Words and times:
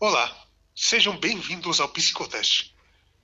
Olá, 0.00 0.46
sejam 0.76 1.18
bem-vindos 1.18 1.80
ao 1.80 1.88
Psicoteste. 1.88 2.72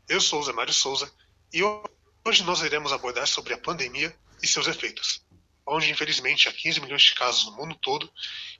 Eu 0.08 0.20
sou 0.20 0.40
o 0.40 0.42
Zé 0.42 0.52
Mário 0.52 0.72
Souza 0.72 1.08
e 1.52 1.62
hoje 1.62 2.42
nós 2.42 2.62
iremos 2.62 2.92
abordar 2.92 3.28
sobre 3.28 3.54
a 3.54 3.58
pandemia 3.58 4.12
e 4.42 4.48
seus 4.48 4.66
efeitos, 4.66 5.24
onde 5.64 5.88
infelizmente 5.88 6.48
há 6.48 6.52
15 6.52 6.80
milhões 6.80 7.02
de 7.02 7.14
casos 7.14 7.44
no 7.44 7.52
mundo 7.52 7.76
todo 7.76 8.12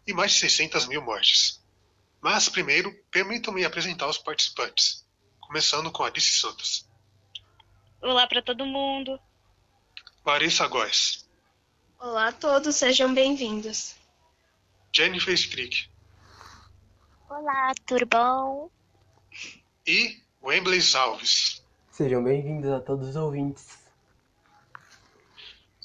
e 0.06 0.14
mais 0.14 0.30
de 0.30 0.38
600 0.38 0.86
mil 0.86 1.02
mortes. 1.02 1.60
Mas 2.20 2.48
primeiro, 2.48 2.94
permitam-me 3.10 3.64
apresentar 3.64 4.06
os 4.06 4.18
participantes, 4.18 5.04
começando 5.40 5.90
com 5.90 6.04
Alice 6.04 6.38
Santos. 6.38 6.88
Olá 8.00 8.28
para 8.28 8.40
todo 8.40 8.64
mundo. 8.64 9.18
Larissa 10.24 10.68
Góes. 10.68 11.28
Olá 11.98 12.28
a 12.28 12.32
todos, 12.32 12.76
sejam 12.76 13.12
bem-vindos. 13.12 13.96
Jennifer 14.94 15.34
Strick. 15.34 15.92
Olá, 17.28 17.72
turbão. 17.86 18.70
E 19.86 20.22
Wembley 20.42 20.80
Alves. 20.94 21.64
Sejam 21.90 22.22
bem-vindos 22.22 22.70
a 22.70 22.80
todos 22.80 23.08
os 23.08 23.16
ouvintes. 23.16 23.78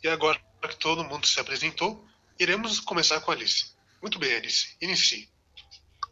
E 0.03 0.07
agora 0.09 0.39
que 0.61 0.75
todo 0.77 1.03
mundo 1.03 1.25
se 1.25 1.39
apresentou, 1.39 2.05
iremos 2.37 2.79
começar 2.81 3.21
com 3.21 3.31
a 3.31 3.33
Alice. 3.33 3.73
Muito 4.01 4.19
bem, 4.19 4.35
Alice, 4.35 4.75
inicie. 4.81 5.29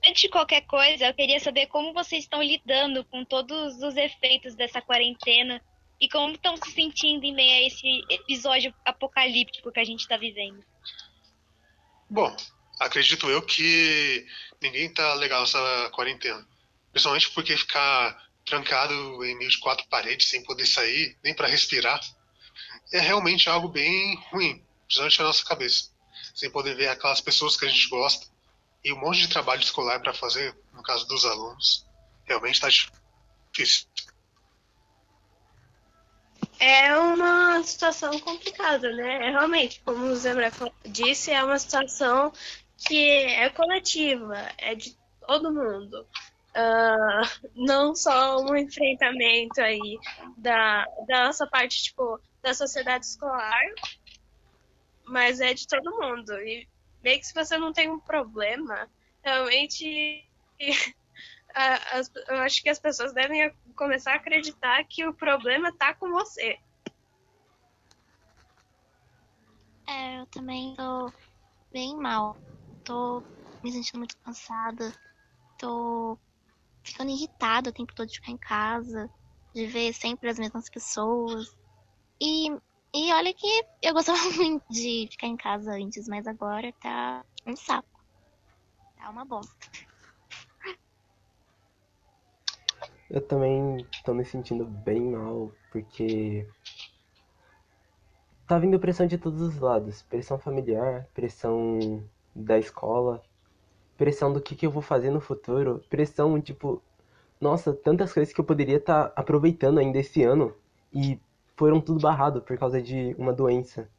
Antes 0.08 0.22
de 0.22 0.30
qualquer 0.30 0.62
coisa, 0.62 1.08
eu 1.08 1.14
queria 1.14 1.40
saber 1.40 1.68
como 1.68 1.94
vocês 1.94 2.24
estão 2.24 2.42
lidando 2.42 3.04
com 3.06 3.26
todos 3.26 3.82
os 3.84 3.98
efeitos 3.98 4.56
dessa 4.56 4.82
quarentena 4.82 5.62
e 6.00 6.08
como 6.08 6.34
estão 6.34 6.56
se 6.56 6.72
sentindo 6.72 7.26
em 7.26 7.34
meio 7.34 7.54
a 7.54 7.68
esse 7.68 8.06
episódio 8.10 8.74
apocalíptico 8.86 9.72
que 9.72 9.80
a 9.80 9.86
gente 9.86 10.02
está 10.02 10.16
vivendo. 10.16 10.64
Bom, 12.10 12.34
acredito 12.80 13.30
eu 13.30 13.42
que 13.42 14.26
ninguém 14.62 14.92
tá 14.94 15.14
legal 15.16 15.42
nessa 15.42 15.90
quarentena. 15.92 16.46
Principalmente 16.92 17.30
porque 17.32 17.58
ficar 17.58 18.28
trancado 18.46 18.94
em 19.26 19.38
meio 19.38 19.50
de 19.50 19.60
quatro 19.60 19.86
paredes 19.88 20.30
sem 20.30 20.44
poder 20.44 20.66
sair, 20.66 21.18
nem 21.24 21.34
para 21.34 21.48
respirar, 21.48 22.00
é 22.92 23.00
realmente 23.00 23.50
algo 23.50 23.68
bem 23.68 24.16
ruim, 24.32 24.64
principalmente 24.86 25.20
na 25.20 25.26
nossa 25.26 25.44
cabeça. 25.44 25.92
Sem 26.34 26.50
poder 26.50 26.76
ver 26.76 26.88
aquelas 26.88 27.22
pessoas 27.22 27.58
que 27.58 27.66
a 27.66 27.70
gente 27.70 27.90
gosta 27.90 28.26
e 28.84 28.94
um 28.94 29.00
monte 29.00 29.20
de 29.20 29.30
trabalho 29.30 29.62
escolar 29.62 30.00
para 30.00 30.14
fazer, 30.14 30.56
no 30.74 30.82
caso 30.82 31.06
dos 31.08 31.26
alunos. 31.26 31.86
Realmente 32.26 32.56
está 32.56 32.70
difícil. 32.70 33.88
É 36.60 36.96
uma 36.98 37.62
situação 37.64 38.18
complicada, 38.20 38.92
né? 38.94 39.28
É 39.28 39.32
realmente, 39.32 39.82
como 39.86 40.06
o 40.06 40.16
Zé 40.16 40.34
disse, 40.86 41.32
é 41.32 41.44
uma 41.44 41.60
situação 41.60 42.34
que 42.78 43.10
é 43.10 43.50
coletiva, 43.50 44.36
é 44.58 44.76
de 44.76 44.98
todo 45.26 45.54
mundo. 45.54 46.08
Uh, 46.56 47.50
não 47.56 47.96
só 47.96 48.40
um 48.42 48.56
enfrentamento 48.56 49.62
aí 49.62 50.00
da, 50.38 50.86
da 51.08 51.26
nossa 51.26 51.46
parte, 51.46 51.84
tipo, 51.84 52.20
da 52.42 52.54
sociedade 52.54 53.06
escolar, 53.06 53.62
mas 55.06 55.40
é 55.40 55.54
de 55.54 55.68
todo 55.68 56.00
mundo. 56.00 56.34
E 56.40 56.68
meio 57.04 57.20
que 57.20 57.28
se 57.28 57.34
você 57.34 57.58
não 57.58 57.72
tem 57.72 57.90
um 57.90 58.00
problema, 58.00 58.90
realmente 59.24 60.28
eu 62.28 62.38
acho 62.38 62.62
que 62.62 62.70
as 62.70 62.80
pessoas 62.80 63.14
devem 63.14 63.52
começar 63.76 64.14
a 64.14 64.16
acreditar 64.16 64.84
que 64.86 65.06
o 65.06 65.14
problema 65.14 65.72
tá 65.72 65.94
com 65.94 66.10
você. 66.10 66.58
É, 69.88 70.20
eu 70.20 70.26
também 70.28 70.76
tô 70.76 71.12
bem 71.72 71.96
mal. 71.96 72.36
Tô 72.88 73.22
me 73.62 73.70
sentindo 73.70 73.98
muito 73.98 74.16
cansada. 74.24 74.94
Tô 75.58 76.18
ficando 76.86 77.12
irritada 77.12 77.70
o 77.70 77.74
tempo 77.74 77.94
todo 77.94 78.08
de 78.08 78.16
ficar 78.16 78.32
em 78.32 78.38
casa, 78.38 79.10
de 79.54 79.66
ver 79.68 79.92
sempre 79.94 80.30
as 80.30 80.40
mesmas 80.40 80.70
pessoas. 80.70 81.54
E, 82.22 82.48
e 82.96 83.14
olha 83.14 83.34
que 83.34 83.46
eu 83.82 83.94
gostava 83.94 84.18
muito 84.40 84.64
de 84.70 85.10
ficar 85.12 85.28
em 85.28 85.36
casa 85.36 85.74
antes, 85.74 86.08
mas 86.08 86.26
agora 86.26 86.74
tá 86.82 87.26
um 87.46 87.58
saco. 87.58 88.00
Tá 88.96 89.10
uma 89.10 89.26
bosta. 89.26 89.54
Eu 93.10 93.20
também 93.20 93.86
tô 94.06 94.14
me 94.14 94.24
sentindo 94.24 94.66
bem 94.66 95.12
mal, 95.12 95.52
porque 95.74 96.48
tá 98.48 98.58
vindo 98.58 98.80
pressão 98.80 99.06
de 99.06 99.18
todos 99.18 99.42
os 99.42 99.60
lados. 99.60 100.04
Pressão 100.04 100.40
familiar, 100.40 101.06
pressão 101.14 102.08
da 102.44 102.58
escola, 102.58 103.22
pressão 103.98 104.32
do 104.32 104.42
que, 104.42 104.56
que 104.56 104.66
eu 104.66 104.72
vou 104.72 104.82
fazer 104.82 105.10
no 105.10 105.20
futuro, 105.20 105.84
pressão, 105.90 106.40
tipo, 106.42 106.82
nossa, 107.40 107.74
tantas 107.74 108.14
coisas 108.14 108.34
que 108.34 108.40
eu 108.40 108.46
poderia 108.46 108.78
estar 108.78 109.10
tá 109.10 109.14
aproveitando 109.20 109.80
ainda 109.80 110.00
esse 110.00 110.24
ano 110.24 110.56
e 110.94 111.20
foram 111.56 111.82
tudo 111.82 112.00
barrado 112.00 112.42
por 112.42 112.58
causa 112.58 112.82
de 112.82 113.16
uma 113.18 113.34
doença. 113.34 113.90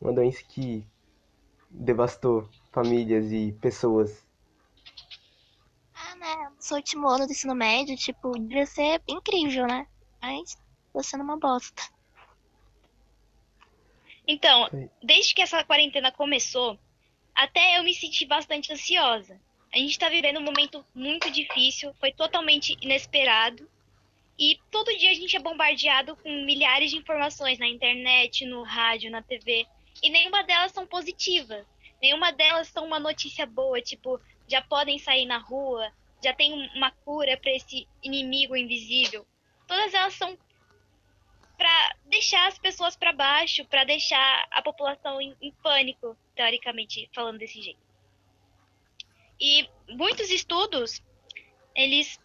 Uma 0.00 0.12
doença 0.12 0.42
que 0.46 0.86
devastou 1.70 2.48
famílias 2.70 3.32
e 3.32 3.52
pessoas 3.60 4.28
né? 6.18 6.52
Sou 6.58 6.76
último 6.76 7.08
ano 7.08 7.26
do 7.26 7.32
ensino 7.32 7.54
médio, 7.54 7.96
tipo, 7.96 8.32
devia 8.38 8.66
ser 8.66 9.02
incrível, 9.08 9.66
né? 9.66 9.86
Mas 10.20 10.58
tô 10.92 11.02
sendo 11.02 11.22
uma 11.22 11.38
bosta. 11.38 11.82
Então, 14.26 14.68
desde 15.02 15.34
que 15.34 15.40
essa 15.40 15.64
quarentena 15.64 16.12
começou, 16.12 16.78
até 17.38 17.78
eu 17.78 17.84
me 17.84 17.94
senti 17.94 18.26
bastante 18.26 18.72
ansiosa. 18.72 19.40
A 19.72 19.78
gente 19.78 19.96
tá 19.96 20.08
vivendo 20.08 20.40
um 20.40 20.42
momento 20.42 20.84
muito 20.92 21.30
difícil, 21.30 21.94
foi 22.00 22.10
totalmente 22.10 22.76
inesperado. 22.82 23.70
E 24.36 24.58
todo 24.72 24.96
dia 24.98 25.12
a 25.12 25.14
gente 25.14 25.36
é 25.36 25.38
bombardeado 25.38 26.16
com 26.16 26.28
milhares 26.44 26.90
de 26.90 26.96
informações 26.96 27.56
na 27.60 27.68
internet, 27.68 28.44
no 28.44 28.64
rádio, 28.64 29.08
na 29.08 29.22
TV. 29.22 29.64
E 30.02 30.10
nenhuma 30.10 30.42
delas 30.42 30.72
são 30.72 30.84
positivas. 30.84 31.64
Nenhuma 32.02 32.32
delas 32.32 32.66
são 32.66 32.84
uma 32.84 32.98
notícia 32.98 33.46
boa, 33.46 33.80
tipo, 33.80 34.20
já 34.48 34.60
podem 34.60 34.98
sair 34.98 35.24
na 35.24 35.38
rua, 35.38 35.92
já 36.22 36.34
tem 36.34 36.52
uma 36.74 36.90
cura 36.90 37.36
para 37.36 37.52
esse 37.52 37.86
inimigo 38.02 38.56
invisível. 38.56 39.24
Todas 39.68 39.94
elas 39.94 40.14
são 40.14 40.36
para 41.58 41.96
deixar 42.06 42.46
as 42.46 42.56
pessoas 42.56 42.96
para 42.96 43.12
baixo, 43.12 43.64
para 43.66 43.82
deixar 43.82 44.46
a 44.52 44.62
população 44.62 45.20
em, 45.20 45.36
em, 45.42 45.52
pânico, 45.52 46.16
teoricamente 46.36 47.10
falando 47.12 47.38
desse 47.38 47.60
jeito. 47.60 47.80
E 49.40 49.68
muitos 49.88 50.30
estudos, 50.30 51.02
eles 51.74 52.18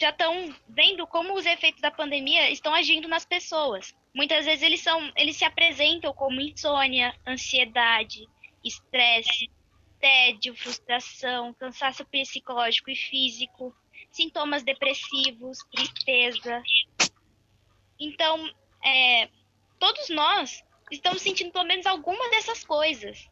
já 0.00 0.10
estão 0.10 0.54
vendo 0.68 1.04
como 1.06 1.34
os 1.34 1.44
efeitos 1.44 1.82
da 1.82 1.90
pandemia 1.90 2.48
estão 2.50 2.72
agindo 2.72 3.08
nas 3.08 3.24
pessoas. 3.24 3.92
Muitas 4.14 4.44
vezes 4.44 4.62
eles 4.62 4.80
são, 4.80 5.12
eles 5.16 5.36
se 5.36 5.44
apresentam 5.44 6.12
como 6.14 6.40
insônia, 6.40 7.12
ansiedade, 7.26 8.28
estresse, 8.64 9.50
tédio, 10.00 10.54
frustração, 10.54 11.52
cansaço 11.54 12.04
psicológico 12.04 12.90
e 12.90 12.96
físico, 12.96 13.74
sintomas 14.12 14.62
depressivos, 14.62 15.58
tristeza. 15.72 16.62
Então, 18.00 18.50
é, 18.82 19.28
todos 19.78 20.08
nós 20.08 20.64
estamos 20.90 21.20
sentindo 21.20 21.52
pelo 21.52 21.66
menos 21.66 21.84
alguma 21.86 22.30
dessas 22.30 22.64
coisas. 22.64 23.28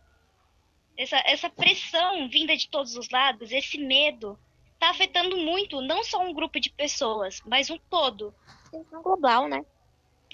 Essa, 0.96 1.16
essa 1.24 1.48
pressão 1.48 2.28
vinda 2.28 2.56
de 2.56 2.68
todos 2.68 2.96
os 2.96 3.08
lados, 3.08 3.50
esse 3.50 3.78
medo, 3.78 4.38
está 4.74 4.90
afetando 4.90 5.36
muito 5.36 5.80
não 5.80 6.04
só 6.04 6.20
um 6.20 6.34
grupo 6.34 6.60
de 6.60 6.70
pessoas, 6.70 7.40
mas 7.46 7.70
um 7.70 7.78
todo. 7.90 8.34
Uma 8.72 8.82
questão 8.82 9.02
global, 9.02 9.48
né? 9.48 9.64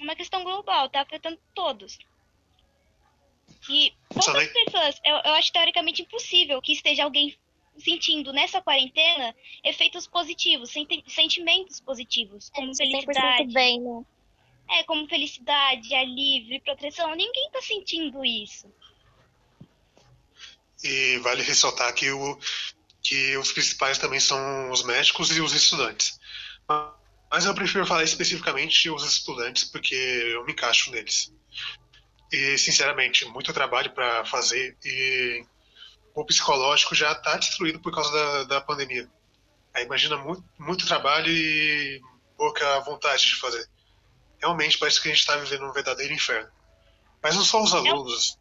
Uma 0.01 0.17
questão 0.17 0.43
global, 0.43 0.87
está 0.87 1.03
afetando 1.03 1.39
todos. 1.55 1.99
E 3.71 3.95
poucas 4.09 4.53
pessoas, 4.53 5.01
eu, 5.05 5.17
eu 5.17 5.35
acho 5.35 5.53
teoricamente 5.53 6.03
impossível 6.03 6.61
que 6.61 6.73
esteja 6.73 7.05
alguém 7.05 7.37
sentindo 7.79 8.33
nessa 8.33 8.61
quarentena 8.61 9.35
efeitos 9.63 10.07
positivos, 10.07 10.71
sentimentos 11.07 11.81
positivos, 11.81 12.51
como 12.51 12.71
é, 12.71 12.75
felicidade. 12.75 13.53
Bem, 13.53 13.81
né? 13.81 14.05
É, 14.71 14.83
como 14.85 15.09
felicidade, 15.09 15.95
alívio, 15.95 16.61
proteção. 16.63 17.15
Ninguém 17.15 17.51
tá 17.51 17.61
sentindo 17.61 18.25
isso. 18.25 18.67
E 20.83 21.19
vale 21.19 21.43
ressaltar 21.43 21.93
que, 21.95 22.11
o, 22.11 22.39
que 23.03 23.37
os 23.37 23.53
principais 23.53 23.99
também 23.99 24.21
são 24.21 24.71
os 24.71 24.83
médicos 24.83 25.35
e 25.37 25.41
os 25.41 25.53
estudantes. 25.53 26.19
Mas 27.31 27.45
eu 27.45 27.55
prefiro 27.55 27.87
falar 27.87 28.05
especificamente 28.05 28.89
os 28.91 29.05
estudantes, 29.05 29.65
porque 29.65 29.95
eu 29.95 30.45
me 30.45 30.53
encaixo 30.53 30.91
neles. 30.91 31.33
E, 32.33 32.59
sinceramente, 32.59 33.25
muito 33.27 33.53
trabalho 33.53 33.93
para 33.93 34.25
fazer 34.25 34.77
e 34.85 35.45
o 36.15 36.25
psicológico 36.25 36.95
já 36.95 37.13
está 37.13 37.37
destruído 37.37 37.81
por 37.81 37.93
causa 37.93 38.13
da, 38.13 38.45
da 38.45 38.61
pandemia. 38.61 39.09
Aí 39.75 39.85
imagina 39.85 40.17
muito, 40.17 40.45
muito 40.59 40.87
trabalho 40.87 41.29
e 41.29 42.01
pouca 42.37 42.81
vontade 42.81 43.27
de 43.27 43.37
fazer. 43.37 43.69
Realmente 44.45 44.77
parece 44.77 45.01
que 45.01 45.09
a 45.09 45.11
gente 45.11 45.21
está 45.21 45.37
vivendo 45.39 45.65
um 45.65 45.73
verdadeiro 45.73 46.13
inferno. 46.13 46.51
Mas 47.23 47.35
não 47.35 47.43
só 47.43 47.63
os 47.63 47.73
alunos. 47.73 48.39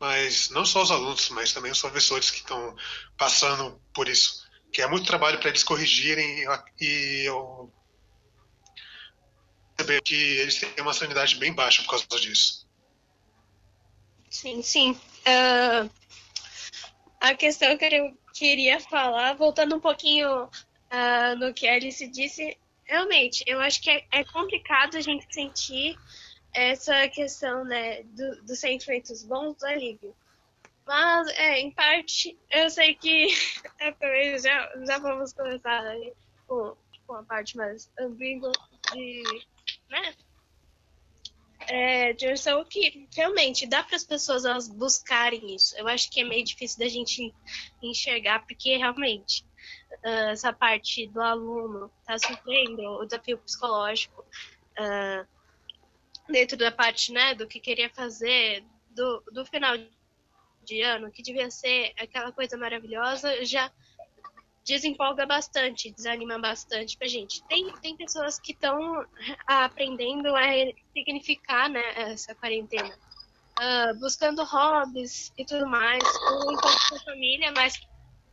mas 0.00 0.50
não 0.50 0.64
só 0.64 0.82
os 0.82 0.90
alunos, 0.90 1.28
mas 1.30 1.52
também 1.52 1.72
os 1.72 1.80
professores 1.80 2.30
que 2.30 2.38
estão 2.38 2.74
passando 3.16 3.80
por 3.94 4.08
isso, 4.08 4.46
que 4.72 4.80
é 4.80 4.86
muito 4.86 5.06
trabalho 5.06 5.38
para 5.38 5.48
eles 5.48 5.62
corrigirem 5.62 6.44
e 6.80 7.28
eu 7.28 7.72
perceber 9.76 10.00
que 10.02 10.14
eles 10.14 10.58
têm 10.58 10.72
uma 10.80 10.94
sanidade 10.94 11.36
bem 11.36 11.52
baixa 11.52 11.82
por 11.82 11.90
causa 11.90 12.06
disso. 12.20 12.66
Sim, 14.30 14.62
sim. 14.62 14.92
Uh, 15.26 15.90
a 17.20 17.34
questão 17.34 17.76
que 17.76 17.84
eu 17.84 18.16
queria 18.34 18.80
falar, 18.80 19.34
voltando 19.34 19.76
um 19.76 19.80
pouquinho 19.80 20.48
uh, 20.92 21.36
no 21.38 21.52
que 21.52 21.66
a 21.68 21.74
Alice 21.74 22.06
disse, 22.08 22.56
realmente, 22.84 23.44
eu 23.46 23.60
acho 23.60 23.80
que 23.80 23.90
é, 23.90 24.04
é 24.12 24.24
complicado 24.24 24.96
a 24.96 25.00
gente 25.00 25.26
sentir 25.32 25.98
essa 26.54 27.08
questão 27.08 27.64
né, 27.64 28.02
do, 28.04 28.42
dos 28.44 28.58
sentimentos 28.58 29.22
bons 29.22 29.56
do 29.56 29.66
alívio. 29.66 30.14
Mas, 30.86 31.28
é, 31.28 31.60
em 31.60 31.70
parte, 31.70 32.38
eu 32.50 32.70
sei 32.70 32.94
que 32.94 33.26
é, 33.80 34.38
já, 34.38 34.72
já 34.86 34.98
vamos 34.98 35.32
começar 35.32 35.80
aí, 35.82 36.12
com, 36.46 36.76
com 37.06 37.14
a 37.14 37.22
parte 37.24 37.56
mais 37.56 37.90
ambígua 37.98 38.52
de, 38.92 39.22
né, 39.90 40.14
é, 41.68 42.12
direção 42.12 42.64
que 42.64 43.08
realmente 43.14 43.66
dá 43.66 43.82
para 43.82 43.96
as 43.96 44.04
pessoas 44.04 44.44
elas 44.44 44.68
buscarem 44.68 45.54
isso. 45.54 45.76
Eu 45.76 45.88
acho 45.88 46.10
que 46.10 46.20
é 46.20 46.24
meio 46.24 46.44
difícil 46.44 46.78
da 46.78 46.88
gente 46.88 47.34
enxergar, 47.82 48.46
porque 48.46 48.76
realmente 48.76 49.44
uh, 50.06 50.30
essa 50.30 50.52
parte 50.52 51.08
do 51.08 51.20
aluno 51.20 51.90
está 52.00 52.18
sofrendo 52.18 52.82
o 52.82 53.04
desafio 53.04 53.38
psicológico 53.38 54.24
uh, 54.78 55.26
dentro 56.28 56.56
da 56.56 56.70
parte 56.70 57.12
né, 57.12 57.34
do 57.34 57.46
que 57.46 57.58
queria 57.58 57.90
fazer 57.90 58.64
do, 58.90 59.20
do 59.32 59.44
final 59.44 59.76
de 60.64 60.80
ano, 60.82 61.10
que 61.10 61.22
devia 61.22 61.50
ser 61.50 61.92
aquela 61.98 62.32
coisa 62.32 62.56
maravilhosa, 62.56 63.44
já 63.44 63.70
desempolga 64.64 65.24
bastante, 65.24 65.92
desanima 65.92 66.38
bastante 66.38 66.96
pra 66.96 67.06
gente. 67.06 67.42
Tem, 67.44 67.72
tem 67.80 67.96
pessoas 67.96 68.40
que 68.40 68.50
estão 68.52 69.06
aprendendo 69.46 70.34
a 70.34 70.42
significar 70.92 71.68
né, 71.68 71.82
essa 72.10 72.34
quarentena. 72.34 72.96
Uh, 73.58 73.98
buscando 74.00 74.44
hobbies 74.44 75.32
e 75.38 75.44
tudo 75.44 75.66
mais, 75.66 76.02
ou 76.04 76.52
enquanto 76.52 76.88
com 76.90 76.96
a 76.96 77.00
família, 77.00 77.52
mas 77.56 77.80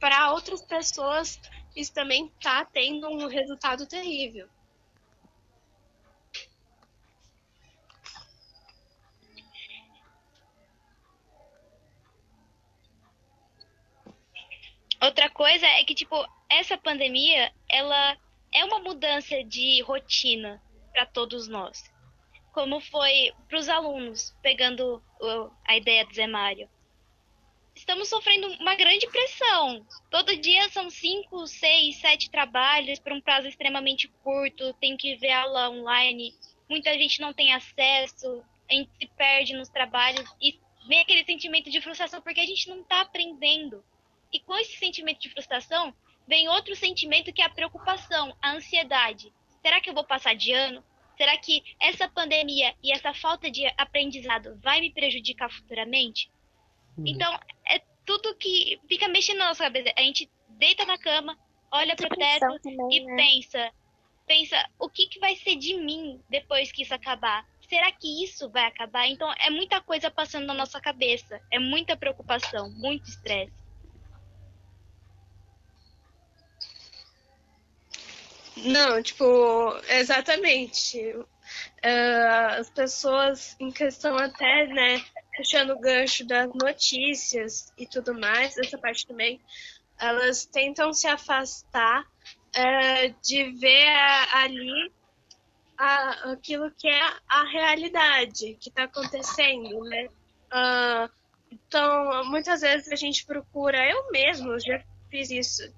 para 0.03 0.33
outras 0.33 0.61
pessoas 0.63 1.39
isso 1.75 1.93
também 1.93 2.27
está 2.37 2.65
tendo 2.65 3.07
um 3.07 3.27
resultado 3.27 3.87
terrível. 3.87 4.47
Outra 15.01 15.29
coisa 15.29 15.65
é 15.65 15.83
que, 15.83 15.93
tipo, 15.93 16.15
essa 16.49 16.77
pandemia, 16.77 17.51
ela 17.67 18.17
é 18.53 18.63
uma 18.63 18.79
mudança 18.79 19.43
de 19.43 19.81
rotina 19.81 20.61
para 20.93 21.05
todos 21.05 21.45
nós. 21.47 21.91
Como 22.53 22.79
foi 22.79 23.33
para 23.49 23.57
os 23.57 23.67
alunos, 23.67 24.33
pegando 24.41 25.03
a 25.67 25.75
ideia 25.75 26.05
do 26.05 26.13
Zé 26.13 26.25
Mário. 26.25 26.69
Estamos 27.75 28.07
sofrendo 28.07 28.47
uma 28.59 28.75
grande 28.75 29.07
pressão. 29.07 29.85
Todo 30.09 30.37
dia 30.37 30.69
são 30.69 30.89
cinco, 30.89 31.47
seis, 31.47 31.97
sete 31.97 32.29
trabalhos 32.29 32.99
por 32.99 33.11
um 33.11 33.19
prazo 33.19 33.47
extremamente 33.47 34.07
curto. 34.23 34.73
Tem 34.75 34.95
que 34.95 35.15
ver 35.15 35.31
aula 35.31 35.69
online. 35.69 36.33
Muita 36.69 36.93
gente 36.93 37.19
não 37.19 37.33
tem 37.33 37.51
acesso. 37.53 38.43
A 38.69 38.73
gente 38.73 38.91
se 38.97 39.07
perde 39.17 39.53
nos 39.53 39.69
trabalhos 39.69 40.23
e 40.39 40.59
vem 40.87 40.99
aquele 40.99 41.25
sentimento 41.25 41.69
de 41.69 41.81
frustração 41.81 42.21
porque 42.21 42.39
a 42.39 42.45
gente 42.45 42.69
não 42.69 42.81
está 42.81 43.01
aprendendo. 43.01 43.83
E 44.31 44.39
com 44.39 44.55
esse 44.55 44.77
sentimento 44.77 45.19
de 45.19 45.29
frustração, 45.29 45.93
vem 46.27 46.47
outro 46.49 46.75
sentimento 46.75 47.33
que 47.33 47.41
é 47.41 47.45
a 47.45 47.49
preocupação, 47.49 48.35
a 48.41 48.51
ansiedade. 48.51 49.33
Será 49.61 49.81
que 49.81 49.89
eu 49.89 49.93
vou 49.93 50.03
passar 50.03 50.35
de 50.35 50.51
ano? 50.51 50.83
Será 51.17 51.37
que 51.37 51.63
essa 51.79 52.07
pandemia 52.07 52.73
e 52.83 52.91
essa 52.91 53.13
falta 53.13 53.49
de 53.49 53.65
aprendizado 53.77 54.59
vai 54.61 54.79
me 54.79 54.91
prejudicar 54.91 55.51
futuramente? 55.51 56.29
Uhum. 56.97 57.07
Então, 57.07 57.33
é 57.67 57.81
tudo 58.05 58.35
que 58.35 58.79
fica 58.87 59.07
mexendo 59.07 59.39
na 59.39 59.47
nossa 59.47 59.63
cabeça. 59.63 59.93
A 59.97 60.01
gente 60.01 60.29
deita 60.49 60.85
na 60.85 60.97
cama, 60.97 61.37
olha 61.71 61.95
pro 61.95 62.09
teto 62.09 62.59
também, 62.61 62.87
e 62.91 63.05
né? 63.05 63.15
pensa, 63.15 63.71
pensa, 64.25 64.69
o 64.79 64.89
que, 64.89 65.07
que 65.07 65.19
vai 65.19 65.35
ser 65.35 65.55
de 65.55 65.75
mim 65.75 66.21
depois 66.29 66.71
que 66.71 66.83
isso 66.83 66.93
acabar? 66.93 67.45
Será 67.67 67.91
que 67.91 68.23
isso 68.23 68.49
vai 68.49 68.65
acabar? 68.65 69.07
Então, 69.07 69.31
é 69.39 69.49
muita 69.49 69.81
coisa 69.81 70.11
passando 70.11 70.45
na 70.45 70.53
nossa 70.53 70.79
cabeça. 70.79 71.41
É 71.51 71.57
muita 71.57 71.97
preocupação, 71.97 72.69
muito 72.71 73.09
estresse. 73.09 73.51
Não, 78.57 79.01
tipo, 79.01 79.25
exatamente. 79.89 80.99
Uh, 80.99 82.59
as 82.59 82.69
pessoas 82.69 83.55
em 83.59 83.71
questão 83.71 84.15
até, 84.17 84.67
né, 84.67 85.03
puxando 85.35 85.71
o 85.71 85.79
gancho 85.79 86.25
das 86.25 86.49
notícias 86.53 87.73
e 87.77 87.87
tudo 87.87 88.13
mais, 88.13 88.57
essa 88.57 88.77
parte 88.77 89.07
também, 89.07 89.39
elas 89.99 90.45
tentam 90.45 90.93
se 90.93 91.07
afastar 91.07 92.01
uh, 92.03 93.15
de 93.21 93.51
ver 93.51 93.87
ali 94.33 94.91
a, 95.77 96.31
aquilo 96.31 96.71
que 96.71 96.87
é 96.87 97.01
a 97.27 97.43
realidade 97.43 98.55
que 98.59 98.69
está 98.69 98.83
acontecendo, 98.83 99.79
né? 99.85 100.07
Uh, 100.51 101.11
então, 101.51 102.25
muitas 102.25 102.61
vezes 102.61 102.91
a 102.91 102.95
gente 102.95 103.25
procura, 103.25 103.89
eu 103.89 104.11
mesmo 104.11 104.59
já 104.59 104.83
fiz 105.09 105.29
isso, 105.29 105.73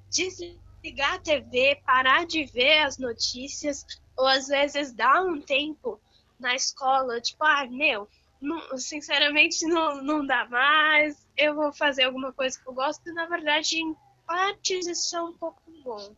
ligar 0.83 1.15
a 1.15 1.19
TV, 1.19 1.81
parar 1.85 2.25
de 2.25 2.45
ver 2.45 2.79
as 2.79 2.97
notícias, 2.97 3.85
ou 4.15 4.27
às 4.27 4.47
vezes 4.47 4.93
dar 4.93 5.23
um 5.23 5.41
tempo 5.41 5.99
na 6.39 6.55
escola, 6.55 7.19
tipo, 7.19 7.43
ah, 7.43 7.65
meu, 7.65 8.07
não, 8.41 8.77
sinceramente 8.77 9.65
não, 9.65 10.01
não 10.01 10.25
dá 10.25 10.45
mais, 10.45 11.27
eu 11.37 11.55
vou 11.55 11.73
fazer 11.73 12.03
alguma 12.03 12.31
coisa 12.31 12.59
que 12.59 12.67
eu 12.67 12.73
gosto, 12.73 13.07
e 13.09 13.13
na 13.13 13.25
verdade, 13.25 13.77
em 13.77 13.95
partes 14.25 14.87
isso 14.87 15.15
é 15.15 15.21
um 15.21 15.33
pouco 15.33 15.61
bom. 15.83 16.15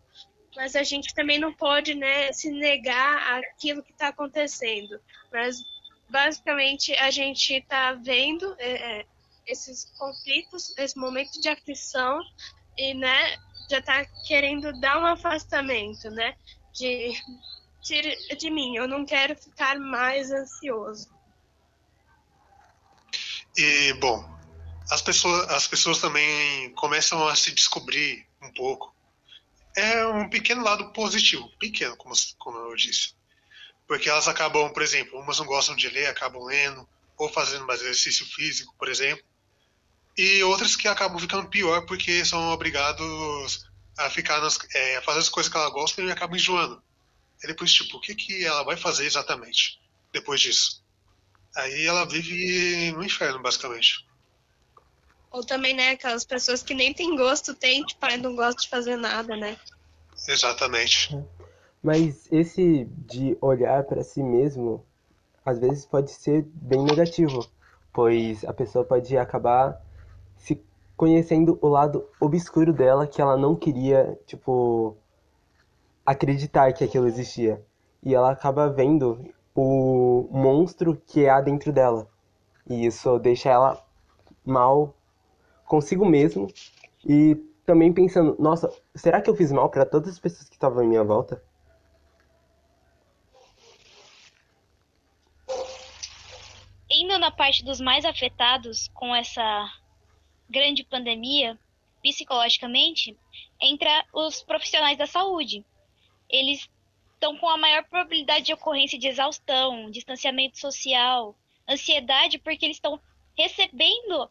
Mas 0.55 0.75
a 0.75 0.83
gente 0.83 1.13
também 1.13 1.39
não 1.39 1.53
pode 1.53 1.93
né, 1.93 2.31
se 2.31 2.49
negar 2.49 3.37
aquilo 3.37 3.83
que 3.83 3.91
está 3.91 4.07
acontecendo. 4.07 4.99
Mas 5.31 5.61
basicamente 6.09 6.93
a 6.95 7.11
gente 7.11 7.53
está 7.53 7.93
vendo 7.93 8.55
é, 8.57 8.99
é, 8.99 9.05
esses 9.45 9.85
conflitos, 9.97 10.75
esse 10.77 10.97
momento 10.97 11.39
de 11.39 11.49
aflição, 11.49 12.19
e 12.77 12.93
né, 12.93 13.37
já 13.69 13.81
tá 13.81 14.05
querendo 14.25 14.71
dar 14.79 14.99
um 14.99 15.05
afastamento, 15.05 16.09
né? 16.09 16.35
De, 16.73 17.13
de, 17.81 18.35
de 18.35 18.49
mim, 18.49 18.75
eu 18.75 18.87
não 18.87 19.05
quero 19.05 19.35
ficar 19.35 19.79
mais 19.79 20.31
ansioso. 20.31 21.16
E, 23.57 23.93
bom, 23.93 24.23
as 24.91 25.01
pessoas, 25.01 25.49
as 25.49 25.67
pessoas 25.67 25.99
também 25.99 26.71
começam 26.73 27.27
a 27.27 27.35
se 27.35 27.51
descobrir 27.51 28.27
um 28.41 28.53
pouco. 28.53 28.95
É 29.75 30.05
um 30.05 30.29
pequeno 30.29 30.63
lado 30.63 30.91
positivo, 30.93 31.49
pequeno, 31.59 31.95
como, 31.97 32.13
como 32.37 32.57
eu 32.57 32.75
disse. 32.75 33.15
Porque 33.87 34.09
elas 34.09 34.27
acabam, 34.27 34.71
por 34.71 34.81
exemplo, 34.81 35.19
umas 35.19 35.39
não 35.39 35.45
gostam 35.45 35.75
de 35.75 35.89
ler, 35.89 36.07
acabam 36.07 36.43
lendo, 36.43 36.87
ou 37.17 37.29
fazendo 37.29 37.65
mais 37.65 37.81
exercício 37.81 38.25
físico, 38.25 38.75
por 38.77 38.89
exemplo 38.89 39.23
e 40.17 40.41
outras 40.43 40.75
que 40.75 40.87
acabam 40.87 41.19
ficando 41.19 41.47
pior 41.47 41.85
porque 41.85 42.25
são 42.25 42.49
obrigados 42.49 43.65
a 43.97 44.09
ficar 44.09 44.41
nas, 44.41 44.57
é, 44.73 45.01
fazer 45.01 45.19
as 45.19 45.29
coisas 45.29 45.51
que 45.51 45.57
ela 45.57 45.69
gosta 45.69 46.01
e 46.01 46.11
acabam 46.11 46.35
enjoando. 46.35 46.81
E 47.43 47.47
depois, 47.47 47.71
tipo, 47.71 47.97
o 47.97 48.01
que, 48.01 48.15
que 48.15 48.43
ela 48.43 48.63
vai 48.63 48.75
fazer 48.75 49.05
exatamente 49.05 49.79
depois 50.11 50.41
disso? 50.41 50.83
Aí 51.57 51.87
ela 51.87 52.05
vive 52.05 52.91
no 52.91 53.03
inferno, 53.03 53.41
basicamente. 53.41 54.07
Ou 55.31 55.43
também, 55.43 55.73
né, 55.73 55.89
aquelas 55.89 56.23
pessoas 56.23 56.61
que 56.61 56.75
nem 56.75 56.93
tem 56.93 57.15
gosto, 57.15 57.55
tem, 57.55 57.83
tipo, 57.83 58.05
não 58.21 58.35
gosta 58.35 58.61
de 58.61 58.69
fazer 58.69 58.95
nada, 58.95 59.35
né? 59.35 59.57
Exatamente. 60.27 61.17
Mas 61.81 62.31
esse 62.31 62.85
de 63.07 63.35
olhar 63.41 63.83
para 63.85 64.03
si 64.03 64.21
mesmo, 64.21 64.85
às 65.43 65.57
vezes 65.57 65.83
pode 65.83 66.11
ser 66.11 66.43
bem 66.43 66.83
negativo, 66.83 67.49
pois 67.91 68.45
a 68.45 68.53
pessoa 68.53 68.85
pode 68.85 69.17
acabar 69.17 69.81
se 70.37 70.63
conhecendo 70.95 71.57
o 71.59 71.67
lado 71.67 72.07
obscuro 72.19 72.71
dela 72.71 73.07
que 73.07 73.19
ela 73.19 73.35
não 73.35 73.55
queria, 73.55 74.15
tipo, 74.27 74.95
acreditar 76.05 76.71
que 76.73 76.83
aquilo 76.83 77.07
existia. 77.07 77.65
E 78.03 78.13
ela 78.13 78.31
acaba 78.31 78.69
vendo 78.69 79.33
o 79.59 80.29
monstro 80.31 81.01
que 81.07 81.27
há 81.27 81.41
dentro 81.41 81.73
dela. 81.73 82.07
E 82.69 82.85
isso 82.85 83.17
deixa 83.17 83.49
ela 83.49 83.83
mal 84.45 84.95
consigo 85.65 86.05
mesmo 86.05 86.47
e 87.03 87.35
também 87.65 87.91
pensando, 87.91 88.35
nossa, 88.39 88.71
será 88.93 89.19
que 89.19 89.27
eu 89.27 89.35
fiz 89.35 89.51
mal 89.51 89.67
para 89.69 89.83
todas 89.83 90.09
as 90.09 90.19
pessoas 90.19 90.47
que 90.47 90.55
estavam 90.55 90.83
em 90.83 90.87
minha 90.87 91.03
volta? 91.03 91.43
Indo 96.89 97.17
na 97.17 97.31
parte 97.31 97.65
dos 97.65 97.81
mais 97.81 98.05
afetados 98.05 98.87
com 98.93 99.13
essa 99.15 99.67
grande 100.47 100.85
pandemia, 100.85 101.59
psicologicamente, 102.03 103.17
entra 103.59 104.05
os 104.13 104.43
profissionais 104.43 104.99
da 104.99 105.07
saúde. 105.07 105.65
Eles 106.29 106.69
estão 107.17 107.35
com 107.35 107.49
a 107.49 107.57
maior 107.57 107.83
probabilidade 107.83 108.45
de 108.45 108.53
ocorrência 108.53 108.97
de 108.97 109.07
exaustão, 109.07 109.89
distanciamento 109.89 110.59
social, 110.59 111.35
ansiedade, 111.67 112.37
porque 112.37 112.65
eles 112.65 112.77
estão 112.77 113.01
recebendo 113.35 114.29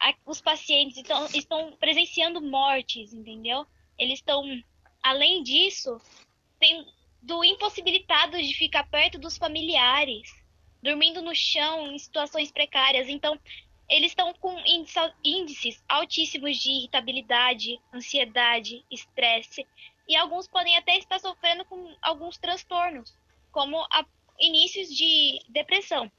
a, 0.00 0.14
os 0.24 0.40
pacientes, 0.40 0.96
então, 0.96 1.26
estão 1.34 1.76
presenciando 1.78 2.40
mortes, 2.40 3.12
entendeu? 3.12 3.66
Eles 3.98 4.20
estão, 4.20 4.44
além 5.02 5.42
disso, 5.42 6.00
sendo 6.62 7.44
impossibilitados 7.44 8.46
de 8.46 8.54
ficar 8.54 8.88
perto 8.88 9.18
dos 9.18 9.36
familiares, 9.36 10.32
dormindo 10.80 11.20
no 11.20 11.34
chão 11.34 11.90
em 11.90 11.98
situações 11.98 12.52
precárias. 12.52 13.08
Então, 13.08 13.38
eles 13.88 14.12
estão 14.12 14.32
com 14.34 14.56
índices 15.24 15.82
altíssimos 15.88 16.58
de 16.58 16.70
irritabilidade, 16.70 17.80
ansiedade, 17.92 18.84
estresse, 18.88 19.66
e 20.08 20.16
alguns 20.16 20.48
podem 20.48 20.76
até 20.76 20.96
estar 20.96 21.20
sofrendo 21.20 21.64
com 21.66 21.94
alguns 22.00 22.38
transtornos, 22.38 23.14
como 23.52 23.78
a, 23.92 24.04
inícios 24.40 24.88
de 24.88 25.40
depressão. 25.50 26.10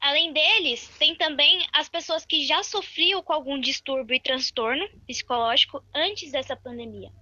Além 0.00 0.32
deles, 0.32 0.88
tem 0.98 1.14
também 1.14 1.66
as 1.72 1.88
pessoas 1.88 2.24
que 2.24 2.46
já 2.46 2.62
sofriam 2.62 3.22
com 3.22 3.34
algum 3.34 3.60
distúrbio 3.60 4.16
e 4.16 4.20
transtorno 4.20 4.88
psicológico 5.06 5.84
antes 5.94 6.32
dessa 6.32 6.56
pandemia. 6.56 7.12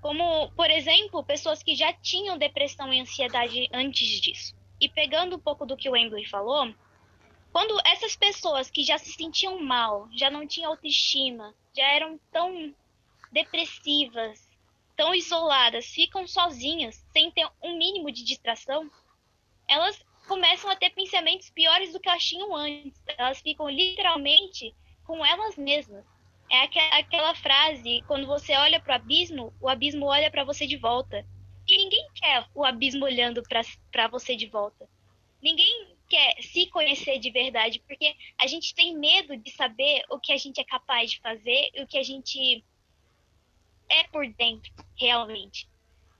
Como, 0.00 0.50
por 0.52 0.70
exemplo, 0.70 1.22
pessoas 1.22 1.62
que 1.62 1.74
já 1.74 1.92
tinham 1.92 2.38
depressão 2.38 2.92
e 2.92 3.00
ansiedade 3.00 3.68
antes 3.72 4.08
disso. 4.20 4.56
E 4.80 4.88
pegando 4.88 5.36
um 5.36 5.40
pouco 5.40 5.66
do 5.66 5.76
que 5.76 5.88
o 5.88 5.96
Emily 5.96 6.26
falou, 6.26 6.74
quando 7.52 7.78
essas 7.86 8.16
pessoas 8.16 8.70
que 8.70 8.82
já 8.82 8.96
se 8.98 9.12
sentiam 9.12 9.60
mal, 9.60 10.08
já 10.12 10.30
não 10.30 10.46
tinham 10.46 10.70
autoestima, 10.70 11.54
já 11.74 11.84
eram 11.84 12.18
tão 12.32 12.74
depressivas, 13.32 14.46
tão 14.96 15.14
isoladas, 15.14 15.86
ficam 15.86 16.26
sozinhas, 16.26 17.04
sem 17.12 17.30
ter 17.30 17.46
um 17.62 17.76
mínimo 17.76 18.10
de 18.10 18.24
distração, 18.24 18.90
elas 19.68 20.02
começam 20.26 20.70
a 20.70 20.76
ter 20.76 20.90
pensamentos 20.90 21.50
piores 21.50 21.92
do 21.92 22.00
que 22.00 22.08
elas 22.08 22.24
tinham 22.24 22.54
antes. 22.54 23.00
Elas 23.16 23.40
ficam 23.40 23.68
literalmente 23.68 24.74
com 25.04 25.24
elas 25.24 25.56
mesmas. 25.56 26.04
É 26.50 26.62
aquela 26.98 27.34
frase, 27.34 28.02
quando 28.06 28.26
você 28.26 28.56
olha 28.56 28.80
para 28.80 28.92
o 28.92 28.96
abismo, 28.96 29.52
o 29.60 29.68
abismo 29.68 30.06
olha 30.06 30.30
para 30.30 30.44
você 30.44 30.66
de 30.66 30.76
volta. 30.76 31.26
E 31.66 31.76
ninguém 31.76 32.08
quer 32.14 32.46
o 32.54 32.64
abismo 32.64 33.04
olhando 33.04 33.42
para 33.90 34.08
você 34.08 34.36
de 34.36 34.46
volta. 34.46 34.88
Ninguém 35.42 35.96
quer 36.08 36.40
se 36.40 36.66
conhecer 36.68 37.18
de 37.18 37.30
verdade, 37.30 37.82
porque 37.86 38.14
a 38.38 38.46
gente 38.46 38.74
tem 38.74 38.96
medo 38.96 39.36
de 39.36 39.50
saber 39.50 40.04
o 40.08 40.20
que 40.20 40.32
a 40.32 40.36
gente 40.36 40.60
é 40.60 40.64
capaz 40.64 41.10
de 41.10 41.20
fazer 41.20 41.70
o 41.78 41.86
que 41.86 41.98
a 41.98 42.02
gente 42.02 42.64
é 43.88 44.04
por 44.04 44.26
dentro, 44.34 44.72
realmente. 44.98 45.68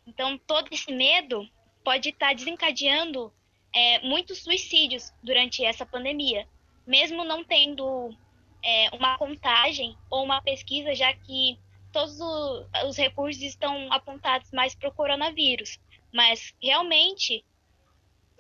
Então, 0.07 0.39
todo 0.39 0.69
esse 0.73 0.93
medo 0.93 1.49
pode 1.85 2.11
estar 2.11 2.35
desencadeando 2.35 3.33
é, 3.73 4.01
muitos 4.01 4.43
suicídios 4.43 5.13
durante 5.23 5.65
essa 5.65 5.85
pandemia, 5.85 6.49
mesmo 6.87 7.25
não 7.25 7.45
tendo 7.45 8.17
é, 8.63 8.89
uma 8.95 9.19
contagem 9.19 9.97
ou 10.11 10.25
uma 10.25 10.41
pesquisa, 10.41 10.95
já 10.95 11.13
que 11.13 11.59
todos 11.93 12.19
os 12.85 12.97
recursos 12.97 13.43
estão 13.43 13.93
apontados 13.93 14.51
mais 14.53 14.75
para 14.75 14.89
o 14.89 14.95
coronavírus. 14.95 15.79
Mas 16.13 16.55
realmente 16.63 17.45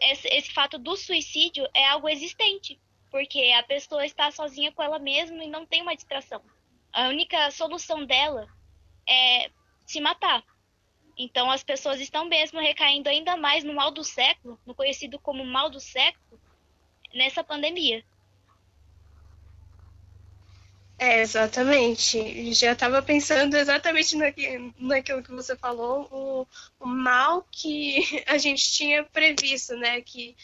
esse, 0.00 0.28
esse 0.28 0.52
fato 0.52 0.78
do 0.78 0.96
suicídio 0.96 1.66
é 1.74 1.86
algo 1.86 2.08
existente, 2.08 2.78
porque 3.10 3.52
a 3.56 3.62
pessoa 3.62 4.04
está 4.04 4.30
sozinha 4.30 4.72
com 4.72 4.82
ela 4.82 4.98
mesma 4.98 5.42
e 5.42 5.48
não 5.48 5.64
tem 5.64 5.82
uma 5.82 5.96
distração. 5.96 6.42
A 6.92 7.08
única 7.08 7.50
solução 7.50 8.04
dela 8.04 8.48
é 9.08 9.50
se 9.86 10.00
matar. 10.00 10.42
Então 11.16 11.50
as 11.50 11.62
pessoas 11.62 12.00
estão 12.00 12.26
mesmo 12.26 12.60
recaindo 12.60 13.08
ainda 13.08 13.36
mais 13.36 13.64
no 13.64 13.74
mal 13.74 13.90
do 13.90 14.04
século, 14.04 14.58
no 14.66 14.74
conhecido 14.74 15.18
como 15.18 15.44
mal 15.44 15.70
do 15.70 15.80
século, 15.80 16.38
nessa 17.14 17.42
pandemia. 17.42 18.04
É, 20.98 21.20
exatamente. 21.20 22.54
Já 22.54 22.72
estava 22.72 23.02
pensando 23.02 23.54
exatamente 23.54 24.16
naquilo, 24.16 24.74
naquilo 24.78 25.22
que 25.22 25.30
você 25.30 25.54
falou, 25.56 26.08
o, 26.10 26.46
o, 26.80 26.86
mal 26.86 27.46
que 27.50 28.02
a 28.26 28.38
gente 28.38 28.72
tinha 28.72 29.04
previsto, 29.04 29.76
né? 29.76 30.00
Que 30.00 30.34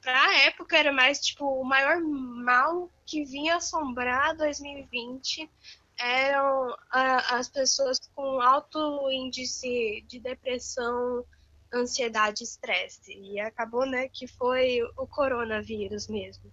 para 0.00 0.28
a 0.28 0.38
época 0.46 0.78
era 0.78 0.92
mais 0.92 1.20
tipo 1.20 1.44
o 1.44 1.64
maior 1.64 2.00
mal 2.00 2.90
que 3.04 3.24
vinha 3.24 3.56
assombrar 3.56 4.34
2020 4.36 5.48
eram 5.98 6.76
a, 6.90 7.36
as 7.36 7.48
pessoas 7.48 7.98
com 8.14 8.40
alto 8.40 9.10
índice 9.10 10.04
de 10.06 10.20
depressão, 10.20 11.24
ansiedade 11.72 12.44
estresse. 12.44 13.12
E 13.12 13.40
acabou, 13.40 13.84
né, 13.84 14.08
que 14.08 14.26
foi 14.26 14.80
o 14.96 15.06
coronavírus 15.06 16.08
mesmo. 16.08 16.46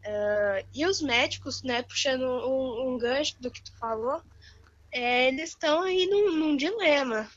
Uh, 0.00 0.66
e 0.72 0.86
os 0.86 1.02
médicos, 1.02 1.62
né, 1.62 1.82
puxando 1.82 2.22
um, 2.22 2.88
um 2.88 2.98
gancho 2.98 3.40
do 3.40 3.50
que 3.50 3.62
tu 3.62 3.76
falou, 3.78 4.22
é, 4.90 5.28
eles 5.28 5.50
estão 5.50 5.82
aí 5.82 6.06
num, 6.06 6.36
num, 6.36 6.56
dilema, 6.56 7.28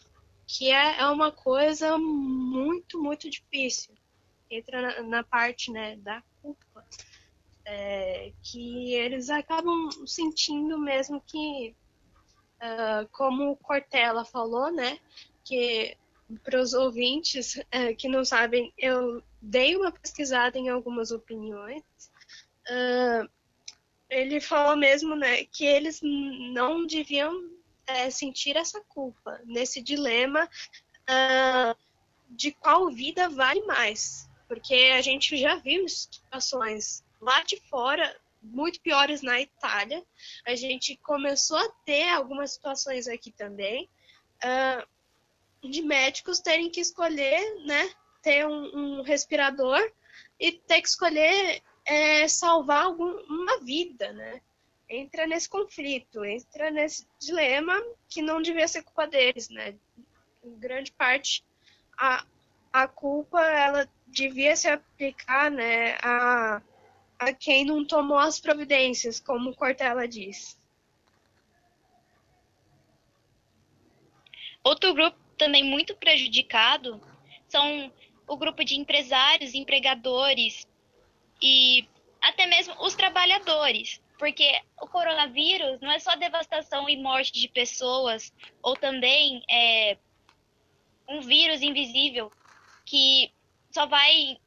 que 0.48 0.72
é, 0.72 1.00
é 1.00 1.08
uma 1.08 1.32
coisa 1.32 1.98
muito, 1.98 3.02
muito 3.02 3.30
difícil. 3.30 3.94
Entra 4.50 4.82
na, 4.82 5.04
na 5.04 5.24
parte, 5.24 5.72
né, 5.72 5.98
da 5.98 6.24
é, 7.66 8.32
que 8.42 8.94
eles 8.94 9.30
acabam 9.30 9.90
sentindo 10.06 10.78
mesmo 10.78 11.22
que, 11.22 11.76
uh, 12.62 13.08
como 13.12 13.52
o 13.52 13.58
Cortella 13.58 14.26
falou, 14.26 14.72
né, 14.72 15.00
que 15.44 15.96
para 16.44 16.60
os 16.60 16.74
ouvintes 16.74 17.56
uh, 17.56 17.96
que 17.98 18.08
não 18.08 18.26
sabem, 18.26 18.74
eu 18.78 19.24
dei 19.42 19.76
uma 19.76 19.92
pesquisada 19.92 20.58
em 20.58 20.70
algumas 20.70 21.12
opiniões. 21.12 21.84
Uh, 22.68 23.30
ele 24.10 24.40
falou 24.40 24.76
mesmo, 24.76 25.16
né, 25.16 25.46
que 25.46 25.66
eles 25.66 26.00
não 26.02 26.86
deviam 26.86 27.52
é, 27.88 28.10
sentir 28.10 28.56
essa 28.56 28.80
culpa 28.82 29.42
nesse 29.44 29.82
dilema 29.82 30.48
de 32.30 32.52
qual 32.52 32.90
vida 32.90 33.28
vale 33.28 33.62
mais, 33.64 34.30
porque 34.48 34.92
a 34.96 35.02
gente 35.02 35.36
já 35.36 35.56
viu 35.56 35.88
situações 35.90 37.03
lá 37.24 37.42
de 37.44 37.58
fora, 37.70 38.16
muito 38.42 38.82
piores 38.82 39.22
na 39.22 39.40
Itália. 39.40 40.04
A 40.46 40.56
gente 40.56 40.98
começou 40.98 41.58
a 41.58 41.70
ter 41.86 42.10
algumas 42.10 42.54
situações 42.54 43.08
aqui 43.08 43.32
também 43.32 43.90
uh, 44.44 45.68
de 45.70 45.82
médicos 45.82 46.40
terem 46.40 46.70
que 46.70 46.82
escolher, 46.82 47.56
né, 47.66 47.90
ter 48.22 48.46
um, 48.46 48.76
um 48.76 49.02
respirador 49.02 49.80
e 50.40 50.52
ter 50.52 50.82
que 50.82 50.88
escolher 50.90 51.62
é, 51.86 52.28
salvar 52.28 52.84
algum, 52.84 53.12
uma 53.24 53.60
vida, 53.62 54.12
né? 54.14 54.42
Entra 54.90 55.26
nesse 55.26 55.50
conflito, 55.50 56.24
entra 56.24 56.70
nesse 56.70 57.08
dilema 57.20 57.82
que 58.10 58.22
não 58.22 58.42
devia 58.42 58.68
ser 58.68 58.84
culpa 58.84 59.08
deles, 59.08 59.50
né? 59.50 59.76
Em 60.44 60.60
grande 60.60 60.92
parte, 60.92 61.44
a, 61.98 62.26
a 62.72 62.88
culpa 62.88 63.42
ela 63.42 63.90
devia 64.08 64.56
se 64.56 64.68
aplicar, 64.68 65.50
né, 65.50 65.98
a 66.02 66.62
quem 67.32 67.64
não 67.64 67.86
tomou 67.86 68.18
as 68.18 68.40
providências, 68.40 69.20
como 69.20 69.56
Cortella 69.56 70.08
diz. 70.08 70.58
Outro 74.64 74.94
grupo 74.94 75.18
também 75.38 75.64
muito 75.64 75.96
prejudicado 75.96 77.00
são 77.48 77.92
o 78.28 78.36
grupo 78.36 78.64
de 78.64 78.76
empresários, 78.76 79.54
empregadores 79.54 80.66
e 81.42 81.88
até 82.22 82.48
mesmo 82.48 82.74
os 82.82 82.96
trabalhadores, 82.96 84.02
porque 84.18 84.60
o 84.82 84.88
coronavírus 84.88 85.82
não 85.82 85.92
é 85.92 86.00
só 86.00 86.16
devastação 86.16 86.90
e 86.90 86.96
morte 86.96 87.34
de 87.34 87.50
pessoas, 87.50 88.34
ou 88.62 88.76
também 88.76 89.44
é 89.50 89.98
um 91.10 91.20
vírus 91.22 91.62
invisível 91.62 92.32
que 92.86 93.32
só 93.70 93.86
vai 93.86 94.38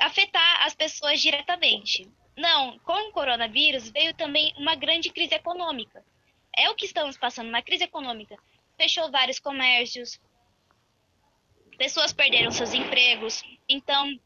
afetar 0.00 0.66
as 0.66 0.74
pessoas 0.74 1.20
diretamente. 1.20 2.10
Não, 2.36 2.78
com 2.80 3.08
o 3.08 3.12
coronavírus 3.12 3.90
veio 3.90 4.14
também 4.14 4.52
uma 4.56 4.74
grande 4.74 5.10
crise 5.10 5.34
econômica. 5.34 6.04
É 6.56 6.68
o 6.70 6.74
que 6.74 6.86
estamos 6.86 7.16
passando, 7.16 7.48
uma 7.48 7.62
crise 7.62 7.84
econômica. 7.84 8.36
Fechou 8.76 9.10
vários 9.10 9.38
comércios, 9.38 10.20
pessoas 11.76 12.12
perderam 12.12 12.50
seus 12.50 12.74
empregos. 12.74 13.42
Então, 13.68 14.18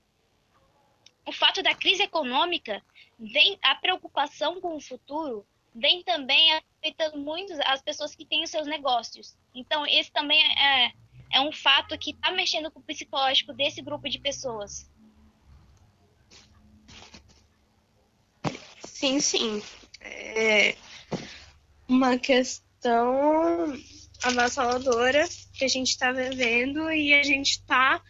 o 1.27 1.33
fato 1.33 1.63
da 1.63 1.75
crise 1.75 2.03
econômica 2.03 2.83
vem 3.19 3.59
a 3.63 3.75
preocupação 3.75 4.61
com 4.61 4.77
o 4.77 4.81
futuro 4.81 5.47
vem 5.75 6.03
também 6.03 6.53
afetando 6.55 7.19
muito 7.19 7.53
as 7.65 7.83
pessoas 7.83 8.15
que 8.15 8.27
têm 8.27 8.45
os 8.45 8.51
seus 8.51 8.67
negócios. 8.67 9.37
Então, 9.55 9.87
esse 9.87 10.11
também 10.13 10.41
é, 10.59 10.93
é 11.33 11.41
um 11.41 11.53
fato 11.53 11.97
que 11.99 12.11
está 12.11 12.31
mexendo 12.31 12.71
com 12.71 12.81
o 12.81 12.83
psicológico 12.83 13.53
desse 13.53 13.81
grupo 13.81 14.09
de 14.09 14.19
pessoas. 14.19 14.91
Sim, 19.03 19.19
sim. 19.19 19.63
É 20.01 20.77
uma 21.89 22.17
questão 22.17 23.77
avassaladora 24.23 25.25
que 25.53 25.65
a 25.65 25.69
gente 25.69 25.89
está 25.89 26.13
vivendo 26.13 26.89
e 26.89 27.13
a 27.13 27.25
gente 27.25 27.51
está 27.51 28.01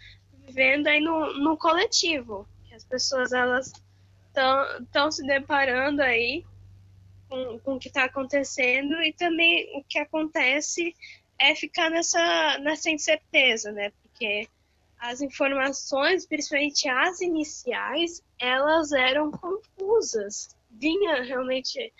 vivendo 0.44 0.88
aí 0.88 1.00
no, 1.00 1.32
no 1.38 1.56
coletivo. 1.56 2.46
Que 2.68 2.74
as 2.74 2.84
pessoas 2.84 3.32
elas 3.32 3.72
estão 4.82 5.10
se 5.10 5.26
deparando 5.26 6.02
aí 6.02 6.44
com, 7.26 7.58
com 7.60 7.76
o 7.76 7.78
que 7.78 7.88
está 7.88 8.04
acontecendo 8.04 9.02
e 9.02 9.14
também 9.14 9.74
o 9.78 9.84
que 9.84 9.98
acontece 9.98 10.94
é 11.38 11.54
ficar 11.54 11.88
nessa, 11.88 12.58
nessa 12.58 12.90
incerteza, 12.90 13.72
né? 13.72 13.90
Porque 14.02 14.46
as 14.98 15.22
informações, 15.22 16.26
principalmente 16.26 16.86
as 16.86 17.22
iniciais, 17.22 18.22
elas 18.38 18.92
eram 18.92 19.30
confusas. 19.30 20.54
Vinha 20.72 21.22
realmente 21.22 21.92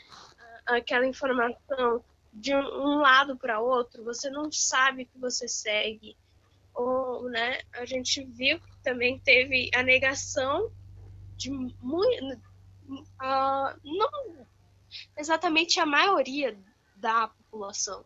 aquela 0.66 1.06
informação 1.06 2.04
de 2.32 2.54
um 2.54 2.98
lado 2.98 3.36
para 3.36 3.60
outro, 3.60 4.04
você 4.04 4.30
não 4.30 4.50
sabe 4.50 5.04
que 5.04 5.18
você 5.18 5.46
segue. 5.46 6.16
Ou, 6.74 7.28
né, 7.28 7.60
a 7.74 7.84
gente 7.84 8.24
viu 8.24 8.58
que 8.58 8.82
também 8.82 9.18
teve 9.18 9.70
a 9.74 9.82
negação 9.82 10.72
de 11.36 11.50
muito. 11.50 12.52
Uh, 12.88 13.78
não 13.84 14.46
exatamente 15.16 15.78
a 15.78 15.86
maioria 15.86 16.56
da 16.96 17.28
população. 17.28 18.04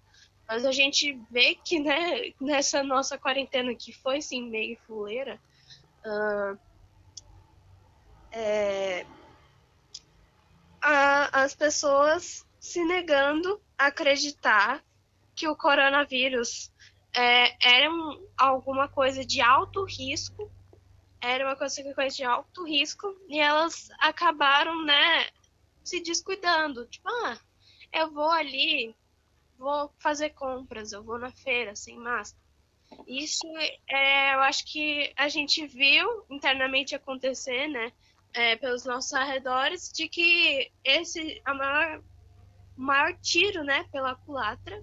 Mas 0.49 0.65
a 0.65 0.73
gente 0.73 1.21
vê 1.31 1.55
que 1.57 1.81
né, 1.81 2.33
nessa 2.41 2.83
nossa 2.83 3.19
quarentena 3.19 3.75
que 3.75 3.93
foi 3.93 4.21
sim 4.21 4.49
meio 4.49 4.77
fuleira, 4.87 5.41
uh, 6.05 6.59
é, 8.31 9.05
a, 10.87 11.43
as 11.43 11.53
pessoas 11.53 12.47
se 12.61 12.85
negando 12.85 13.61
a 13.77 13.87
acreditar 13.87 14.85
que 15.35 15.49
o 15.49 15.57
coronavírus 15.57 16.73
é, 17.13 17.57
era 17.61 17.91
um, 17.91 18.25
alguma 18.37 18.87
coisa 18.87 19.25
de 19.25 19.41
alto 19.41 19.85
risco, 19.85 20.49
era 21.21 21.45
uma 21.45 21.57
coisa 21.57 21.83
de 22.09 22.23
alto 22.23 22.65
risco, 22.65 23.17
e 23.29 23.41
elas 23.41 23.89
acabaram, 23.99 24.85
né, 24.85 25.29
se 25.83 26.01
descuidando. 26.01 26.87
Tipo, 26.87 27.09
ah, 27.09 27.37
eu 27.93 28.13
vou 28.13 28.31
ali, 28.31 28.95
vou 29.59 29.93
fazer 29.99 30.31
compras, 30.31 30.93
eu 30.93 31.03
vou 31.03 31.19
na 31.19 31.33
feira 31.33 31.75
sem 31.75 31.99
máscara. 31.99 32.47
Isso 33.09 33.45
é, 33.89 34.35
eu 34.35 34.41
acho 34.43 34.65
que 34.71 35.13
a 35.17 35.29
gente 35.29 35.67
viu 35.67 36.25
internamente 36.31 36.95
acontecer, 36.95 37.67
né, 37.67 37.93
é, 38.37 38.55
pelos 38.57 38.85
nossos 38.85 39.15
arredores, 39.15 39.91
de 39.93 40.09
que 40.09 40.71
esse 40.85 41.41
a 41.45 41.55
maior 41.55 42.03
maior 42.77 43.17
tiro, 43.23 43.65
né, 43.65 43.85
pela 43.91 44.15
culatra, 44.15 44.79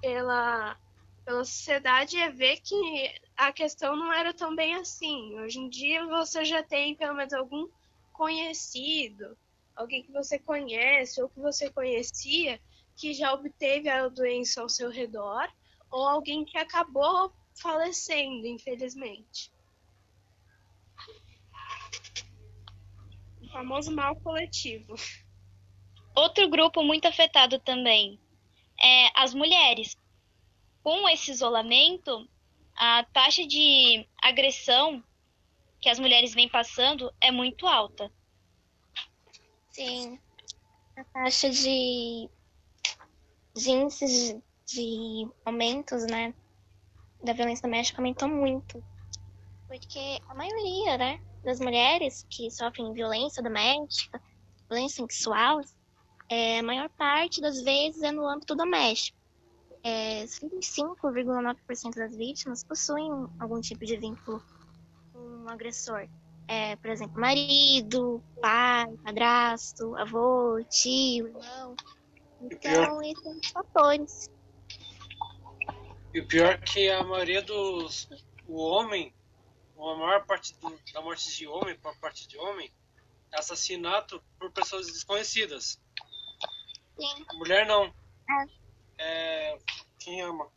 pela, 0.00 0.74
pela 1.22 1.44
sociedade, 1.44 2.16
é 2.16 2.30
ver 2.30 2.56
que 2.60 3.14
a 3.36 3.52
questão 3.52 3.94
não 3.94 4.10
era 4.10 4.32
tão 4.32 4.56
bem 4.56 4.74
assim. 4.76 5.38
Hoje 5.38 5.58
em 5.58 5.68
dia 5.68 6.06
você 6.06 6.44
já 6.46 6.62
tem 6.62 6.96
pelo 6.96 7.14
menos 7.14 7.34
algum 7.34 7.68
conhecido, 8.14 9.36
alguém 9.74 10.02
que 10.02 10.12
você 10.12 10.38
conhece 10.38 11.20
ou 11.22 11.28
que 11.28 11.38
você 11.38 11.70
conhecia 11.70 12.58
que 12.96 13.12
já 13.12 13.34
obteve 13.34 13.90
a 13.90 14.08
doença 14.08 14.62
ao 14.62 14.70
seu 14.70 14.88
redor, 14.88 15.46
ou 15.90 16.08
alguém 16.08 16.46
que 16.46 16.56
acabou 16.56 17.30
falecendo, 17.60 18.46
infelizmente. 18.46 19.52
O 23.46 23.48
famoso 23.50 23.94
mal 23.94 24.16
coletivo. 24.16 24.94
Outro 26.14 26.48
grupo 26.48 26.82
muito 26.82 27.06
afetado 27.06 27.58
também 27.60 28.18
é 28.80 29.10
as 29.14 29.32
mulheres. 29.32 29.96
Com 30.82 31.08
esse 31.08 31.30
isolamento, 31.30 32.28
a 32.74 33.04
taxa 33.04 33.46
de 33.46 34.06
agressão 34.22 35.02
que 35.80 35.88
as 35.88 35.98
mulheres 35.98 36.34
vêm 36.34 36.48
passando 36.48 37.12
é 37.20 37.30
muito 37.30 37.66
alta. 37.66 38.10
Sim. 39.70 40.18
A 40.96 41.04
taxa 41.04 41.50
de, 41.50 42.28
de 43.54 43.70
índices 43.70 44.32
de, 44.32 44.42
de 44.66 45.30
aumentos, 45.44 46.06
né, 46.06 46.34
da 47.22 47.32
violência 47.32 47.62
doméstica 47.62 48.00
aumentou 48.00 48.28
muito. 48.28 48.82
Porque 49.68 50.20
a 50.28 50.34
maioria, 50.34 50.96
né, 50.96 51.20
das 51.46 51.60
mulheres 51.60 52.26
que 52.28 52.50
sofrem 52.50 52.92
violência 52.92 53.40
doméstica, 53.40 54.20
violência 54.68 55.06
sexual, 55.06 55.60
é, 56.28 56.58
a 56.58 56.62
maior 56.62 56.88
parte 56.90 57.40
das 57.40 57.62
vezes 57.62 58.02
é 58.02 58.10
no 58.10 58.26
âmbito 58.26 58.56
doméstico. 58.56 59.16
É, 59.84 60.24
55,9% 60.24 61.94
das 61.94 62.16
vítimas 62.16 62.64
possuem 62.64 63.08
algum 63.38 63.60
tipo 63.60 63.86
de 63.86 63.96
vínculo 63.96 64.42
com 65.12 65.20
um 65.20 65.48
agressor. 65.48 66.08
É, 66.48 66.74
por 66.74 66.90
exemplo, 66.90 67.20
marido, 67.20 68.20
pai, 68.42 68.92
padrasto, 69.04 69.94
avô, 69.96 70.60
tio, 70.68 71.28
irmão. 71.28 71.76
Então, 72.42 73.02
esses 73.02 73.22
são 73.22 73.38
os 73.38 73.48
fatores. 73.50 74.30
E 76.12 76.20
o 76.20 76.26
pior 76.26 76.54
é 76.54 76.58
que 76.58 76.90
a 76.90 77.04
maioria 77.04 77.42
dos. 77.42 78.08
O 78.48 78.60
homem, 78.60 79.14
a 79.78 79.96
maior 79.96 80.26
parte 80.26 80.54
do, 80.58 80.78
da 80.92 81.00
morte 81.02 81.34
de 81.36 81.46
homem, 81.46 81.78
por 81.78 81.96
parte 81.98 82.26
de 82.26 82.38
homem, 82.38 82.72
é 83.32 83.38
assassinato 83.38 84.22
por 84.38 84.50
pessoas 84.50 84.86
desconhecidas. 84.86 85.80
Sim. 86.98 87.26
Mulher 87.34 87.66
não. 87.66 87.92
É. 88.28 88.66
É, 88.98 89.58
quem 89.98 90.22
ama. 90.22 90.48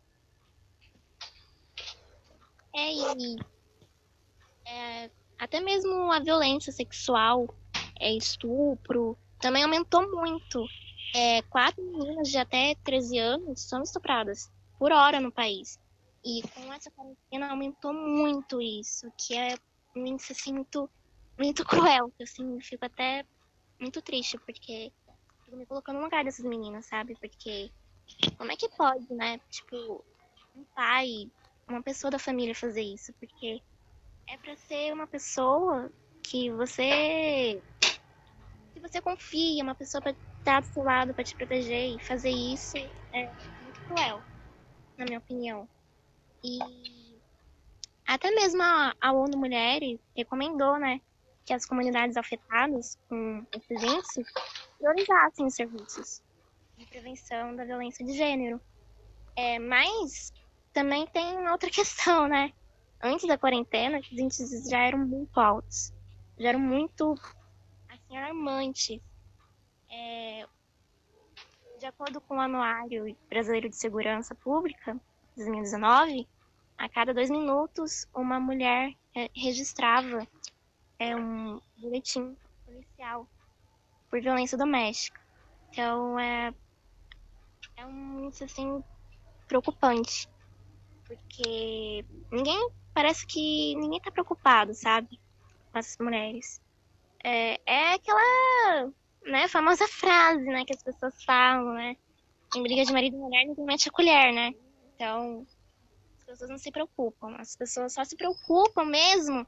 É, 2.73 2.93
e 2.93 3.38
é, 4.65 5.12
até 5.38 5.60
mesmo 5.60 6.12
a 6.12 6.19
violência 6.19 6.71
sexual, 6.71 7.53
é, 7.99 8.13
estupro, 8.13 9.17
também 9.39 9.63
aumentou 9.63 10.10
muito. 10.15 10.65
É, 11.15 11.41
quatro 11.43 11.84
meninas 11.84 12.29
de 12.29 12.38
até 12.38 12.75
13 12.84 13.17
anos 13.17 13.62
são 13.62 13.82
estupradas 13.82 14.51
por 14.77 14.91
hora 14.91 15.19
no 15.19 15.32
país. 15.32 15.79
E 16.23 16.41
com 16.49 16.73
essa 16.73 16.91
quarentena 16.91 17.49
aumentou 17.49 17.93
muito 17.93 18.62
isso, 18.62 19.12
que 19.17 19.36
é 19.36 19.55
um 19.95 20.05
índice 20.05 20.34
assim, 20.34 20.53
muito, 20.53 20.89
muito 21.38 21.63
cruel. 21.97 22.12
Eu 22.19 22.23
assim, 22.23 22.60
fico 22.62 22.86
até 22.86 23.25
muito 23.79 24.01
triste, 24.01 24.38
porque 24.39 24.91
fico 25.45 25.58
me 25.58 25.65
colocando 25.65 25.97
no 25.97 26.03
lugar 26.03 26.23
dessas 26.23 26.45
meninas, 26.45 26.86
sabe? 26.88 27.15
Porque 27.15 27.71
como 28.38 28.51
é 28.51 28.55
que 28.55 28.69
pode, 28.69 29.12
né? 29.13 29.39
Tipo, 29.49 30.03
um 30.55 30.65
pai, 30.75 31.32
uma 31.67 31.82
pessoa 31.82 32.12
da 32.12 32.19
família 32.19 32.53
fazer 32.53 32.82
isso? 32.82 33.13
Porque 33.19 33.62
é 34.27 34.38
pra 34.38 34.55
ser 34.58 34.93
uma 34.93 35.08
pessoa 35.08 35.91
que 36.23 36.51
você. 36.51 37.62
que 38.73 38.79
você 38.79 39.01
confia, 39.01 39.63
uma 39.63 39.75
pessoa 39.75 40.01
pra 40.01 40.12
estar 40.12 40.62
do 40.62 40.67
seu 40.67 40.84
lado, 40.84 41.13
pra 41.13 41.23
te 41.23 41.36
proteger. 41.36 41.95
E 41.95 41.99
fazer 42.05 42.29
isso 42.29 42.77
é 42.77 43.34
muito 43.62 43.82
cruel, 43.86 44.23
na 44.97 45.05
minha 45.05 45.19
opinião. 45.19 45.67
E 46.43 46.60
até 48.10 48.32
mesmo 48.32 48.62
a, 48.63 49.12
ONU 49.12 49.38
Mulheres 49.38 49.99
recomendou, 50.15 50.80
né? 50.80 50.99
Que 51.45 51.54
as 51.54 51.65
comunidades 51.65 52.17
afetadas 52.17 52.97
com 53.08 53.45
esses 53.54 53.84
índices 53.84 54.25
priorizassem 54.78 55.45
os 55.45 55.54
serviços 55.54 56.23
de 56.78 56.86
prevenção 56.86 57.56
da 57.56 57.65
violência 57.65 58.06
de 58.06 58.13
gênero. 58.13 58.60
É, 59.36 59.60
mas 59.60 60.34
também 60.73 61.06
tem 61.08 61.47
outra 61.49 61.69
questão, 61.71 62.28
né? 62.28 62.52
Antes 63.02 63.28
da 63.28 63.38
quarentena, 63.38 63.99
os 63.99 64.12
índices 64.12 64.69
já 64.69 64.80
eram 64.80 64.99
muito 64.99 65.39
altos, 65.39 65.93
já 66.38 66.49
eram 66.49 66.60
muito 66.60 67.15
assim, 67.89 68.17
alarmantes. 68.17 68.99
É, 69.91 70.47
de 71.80 71.86
acordo 71.86 72.19
com 72.19 72.38
o 72.38 72.41
Anuário 72.41 73.15
Brasileiro 73.30 73.69
de 73.69 73.75
Segurança 73.75 74.36
Pública, 74.36 74.99
2019, 75.39 76.28
a 76.78 76.89
cada 76.89 77.13
dois 77.13 77.30
minutos 77.30 78.08
uma 78.13 78.39
mulher 78.39 78.93
é, 79.15 79.30
registrava 79.36 80.28
é, 80.97 81.15
um 81.15 81.60
boletim 81.78 82.36
policial 82.65 83.28
por 84.10 84.21
violência 84.21 84.58
doméstica. 84.58 85.19
Então 85.69 86.19
é, 86.19 86.54
é 87.78 87.86
um 87.86 88.25
índice 88.25 88.43
assim 88.43 88.84
preocupante. 89.47 90.28
Porque 91.06 92.06
ninguém 92.32 92.69
parece 92.93 93.25
que 93.25 93.75
ninguém 93.75 93.99
tá 93.99 94.12
preocupado, 94.12 94.73
sabe? 94.73 95.19
Com 95.71 95.80
essas 95.80 95.97
mulheres. 95.97 96.62
É, 97.23 97.60
é 97.65 97.93
aquela 97.93 98.91
né, 99.25 99.47
famosa 99.47 99.88
frase, 99.88 100.43
né, 100.45 100.63
que 100.65 100.73
as 100.73 100.84
pessoas 100.84 101.23
falam, 101.23 101.73
né? 101.73 101.97
Em 102.56 102.63
briga 102.63 102.84
de 102.84 102.93
marido 102.93 103.15
e 103.15 103.19
mulher, 103.19 103.45
ninguém 103.45 103.65
mete 103.65 103.89
a 103.89 103.91
colher, 103.91 104.34
né? 104.34 104.54
Então, 104.99 105.47
as 106.17 106.25
pessoas 106.25 106.49
não 106.49 106.57
se 106.57 106.71
preocupam. 106.71 107.33
As 107.38 107.55
pessoas 107.55 107.93
só 107.93 108.03
se 108.03 108.17
preocupam 108.17 108.83
mesmo 108.83 109.47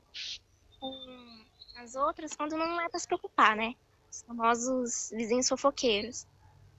com 0.79 1.45
as 1.75 1.93
outras 1.93 2.33
quando 2.33 2.55
não 2.55 2.79
é 2.79 2.87
pra 2.87 2.97
se 2.97 3.05
preocupar, 3.05 3.57
né? 3.57 3.75
os 4.11 4.21
famosos 4.23 5.09
vizinhos 5.11 5.49
fofoqueiros. 5.49 6.25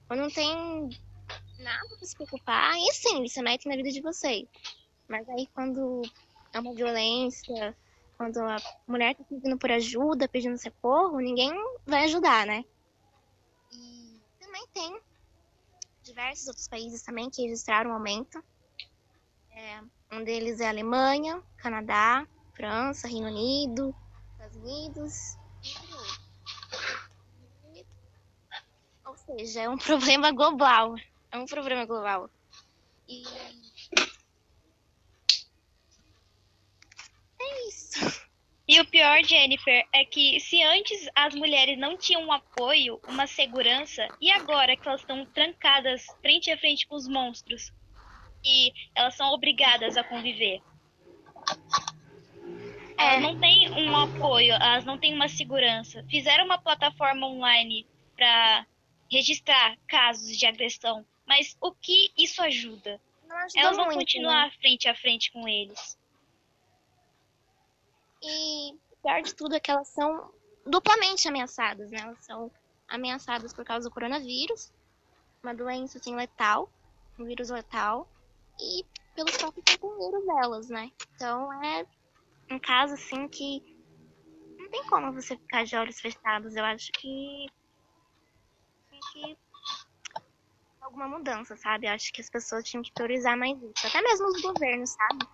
Quando 0.07 0.21
não 0.21 0.29
tem 0.29 0.89
nada 1.59 1.97
pra 1.97 2.07
se 2.07 2.15
preocupar, 2.15 2.73
aí 2.73 2.91
sim, 2.93 3.19
eles 3.19 3.33
se 3.33 3.41
metem 3.41 3.69
na 3.69 3.75
vida 3.75 3.89
de 3.89 4.01
vocês. 4.01 4.47
Mas 5.07 5.27
aí 5.29 5.47
quando 5.53 6.01
é 6.53 6.59
uma 6.59 6.73
violência, 6.73 7.77
quando 8.17 8.37
a 8.39 8.57
mulher 8.87 9.15
tá 9.15 9.23
pedindo 9.23 9.57
por 9.57 9.71
ajuda, 9.71 10.27
pedindo 10.27 10.57
socorro, 10.57 11.19
ninguém 11.19 11.51
vai 11.85 12.05
ajudar, 12.05 12.45
né? 12.45 12.63
E 13.71 14.19
também 14.39 14.67
tem 14.73 15.01
diversos 16.03 16.47
outros 16.47 16.67
países 16.67 17.01
também 17.01 17.29
que 17.29 17.43
registraram 17.43 17.91
um 17.91 17.93
aumento. 17.93 18.43
É, 19.55 19.79
um 20.11 20.23
deles 20.23 20.59
é 20.59 20.67
Alemanha, 20.67 21.41
Canadá, 21.57 22.27
França, 22.55 23.07
Reino 23.07 23.27
Unido, 23.27 23.95
Estados 24.31 24.57
Unidos. 24.57 25.37
Ou 29.05 29.15
seja, 29.15 29.61
é 29.61 29.69
um 29.69 29.77
problema 29.77 30.31
global. 30.31 30.95
É 31.31 31.37
um 31.37 31.45
problema 31.45 31.85
global. 31.85 32.29
E 33.07 33.23
é 37.39 37.67
isso. 37.67 38.23
E 38.67 38.79
o 38.79 38.85
pior, 38.85 39.23
Jennifer, 39.23 39.87
é 39.93 40.03
que 40.03 40.39
se 40.39 40.63
antes 40.63 41.07
as 41.13 41.35
mulheres 41.35 41.77
não 41.77 41.95
tinham 41.95 42.23
um 42.23 42.31
apoio, 42.31 42.99
uma 43.07 43.27
segurança, 43.27 44.07
e 44.19 44.31
agora 44.31 44.75
que 44.75 44.87
elas 44.87 45.01
estão 45.01 45.25
trancadas 45.27 46.05
frente 46.21 46.49
a 46.49 46.57
frente 46.57 46.87
com 46.87 46.95
os 46.95 47.07
monstros 47.07 47.71
e 48.43 48.73
elas 48.95 49.15
são 49.15 49.31
obrigadas 49.31 49.97
a 49.97 50.03
conviver? 50.03 50.61
Elas 52.97 53.21
não 53.21 53.39
têm 53.39 53.69
um 53.71 53.97
apoio, 53.97 54.53
elas 54.53 54.85
não 54.85 54.97
têm 54.97 55.13
uma 55.13 55.27
segurança. 55.27 56.05
Fizeram 56.09 56.45
uma 56.45 56.57
plataforma 56.57 57.27
online 57.27 57.85
para 58.15 58.65
registrar 59.11 59.77
casos 59.87 60.37
de 60.37 60.45
agressão, 60.45 61.05
mas 61.25 61.57
o 61.61 61.71
que 61.71 62.11
isso 62.17 62.41
ajuda? 62.41 62.99
Não 63.27 63.35
ajuda 63.37 63.59
Elas 63.59 63.75
vão 63.77 63.85
muito, 63.85 63.99
continuar 63.99 64.45
né? 64.45 64.51
frente 64.59 64.87
a 64.87 64.95
frente 64.95 65.31
com 65.31 65.47
eles. 65.47 65.97
E 68.21 68.77
pior 69.01 69.21
de 69.21 69.35
tudo 69.35 69.55
é 69.55 69.59
que 69.59 69.69
elas 69.69 69.89
são 69.89 70.31
duplamente 70.65 71.27
ameaçadas, 71.27 71.91
né? 71.91 71.99
Elas 71.99 72.23
são 72.23 72.49
ameaçadas 72.87 73.53
por 73.53 73.65
causa 73.65 73.89
do 73.89 73.93
coronavírus, 73.93 74.71
uma 75.41 75.53
doença 75.53 75.97
assim 75.97 76.15
letal, 76.15 76.71
um 77.19 77.25
vírus 77.25 77.49
letal, 77.49 78.07
e 78.59 78.85
pelos 79.15 79.37
próprios 79.37 79.77
companheiros 79.77 80.25
delas, 80.25 80.69
né? 80.69 80.91
Então 81.15 81.51
é 81.63 81.85
um 82.51 82.59
caso 82.59 82.93
assim 82.93 83.27
que 83.27 83.61
não 84.57 84.69
tem 84.69 84.83
como 84.87 85.13
você 85.13 85.35
ficar 85.35 85.65
de 85.65 85.75
olhos 85.75 85.99
fechados. 85.99 86.55
Eu 86.55 86.65
acho 86.65 86.91
que 86.93 87.45
tem 88.89 88.99
que 89.11 89.37
alguma 90.81 91.07
mudança, 91.07 91.55
sabe? 91.57 91.87
Eu 91.87 91.91
acho 91.93 92.11
que 92.11 92.21
as 92.21 92.29
pessoas 92.29 92.63
tinham 92.63 92.83
que 92.83 92.91
priorizar 92.91 93.37
mais 93.37 93.57
isso. 93.57 93.87
Até 93.87 94.01
mesmo 94.01 94.27
os 94.27 94.41
governos, 94.41 94.91
sabe? 94.91 95.27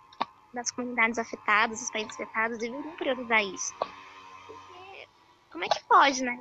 Das 0.53 0.71
comunidades 0.71 1.19
afetadas, 1.19 1.82
os 1.82 1.91
países 1.91 2.13
afetados, 2.13 2.58
deveriam 2.58 2.95
priorizar 2.95 3.43
isso. 3.43 3.73
Porque 3.79 5.08
como 5.51 5.63
é 5.63 5.67
que 5.67 5.84
pode, 5.86 6.23
né? 6.23 6.39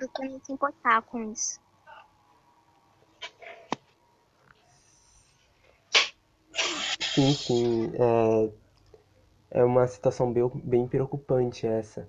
Você 0.00 0.28
não 0.28 0.40
se 0.44 0.52
importar 0.52 1.02
com 1.02 1.32
isso. 1.32 1.60
Sim, 7.16 7.34
sim. 7.34 7.92
É, 9.50 9.60
é 9.60 9.64
uma 9.64 9.86
situação 9.86 10.30
bem, 10.30 10.46
bem 10.62 10.86
preocupante 10.86 11.66
essa. 11.66 12.06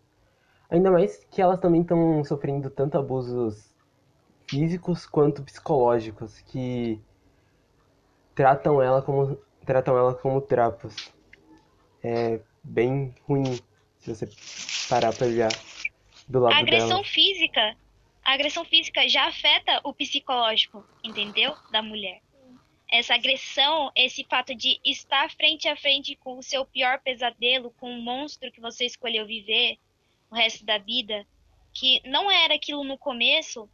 Ainda 0.69 0.91
mais 0.91 1.23
que 1.31 1.41
elas 1.41 1.59
também 1.61 1.81
estão 1.81 2.23
sofrendo 2.25 2.69
tanto 2.69 2.97
abusos 2.97 3.73
físicos 4.49 5.05
quanto 5.05 5.43
psicológicos 5.43 6.41
que 6.41 7.01
tratam 8.35 8.81
ela 8.81 9.01
como 9.01 9.37
tratam 9.65 9.97
ela 9.97 10.13
como 10.13 10.41
trapos. 10.41 10.93
É 12.03 12.41
bem 12.63 13.15
ruim 13.23 13.43
se 13.99 14.13
você 14.13 14.27
parar 14.89 15.13
pra 15.13 15.27
olhar 15.27 15.49
do 16.27 16.39
lado 16.39 16.55
A 16.55 16.59
agressão 16.59 16.97
dela. 16.97 17.03
física, 17.03 17.77
a 18.25 18.33
agressão 18.33 18.65
física 18.65 19.07
já 19.07 19.27
afeta 19.27 19.79
o 19.85 19.93
psicológico, 19.93 20.85
entendeu? 21.03 21.55
Da 21.71 21.81
mulher. 21.81 22.26
Essa 22.89 23.15
agressão, 23.15 23.91
esse 23.95 24.23
fato 24.23 24.55
de 24.55 24.79
estar 24.83 25.29
frente 25.31 25.67
a 25.67 25.75
frente 25.75 26.15
com 26.15 26.37
o 26.37 26.43
seu 26.43 26.65
pior 26.65 26.99
pesadelo, 27.01 27.71
com 27.71 27.91
o 27.91 28.01
monstro 28.01 28.51
que 28.51 28.61
você 28.61 28.85
escolheu 28.85 29.25
viver 29.25 29.77
o 30.29 30.35
resto 30.35 30.65
da 30.65 30.77
vida, 30.77 31.27
que 31.73 32.01
não 32.05 32.31
era 32.31 32.55
aquilo 32.55 32.83
no 32.83 32.97
começo, 32.97 33.69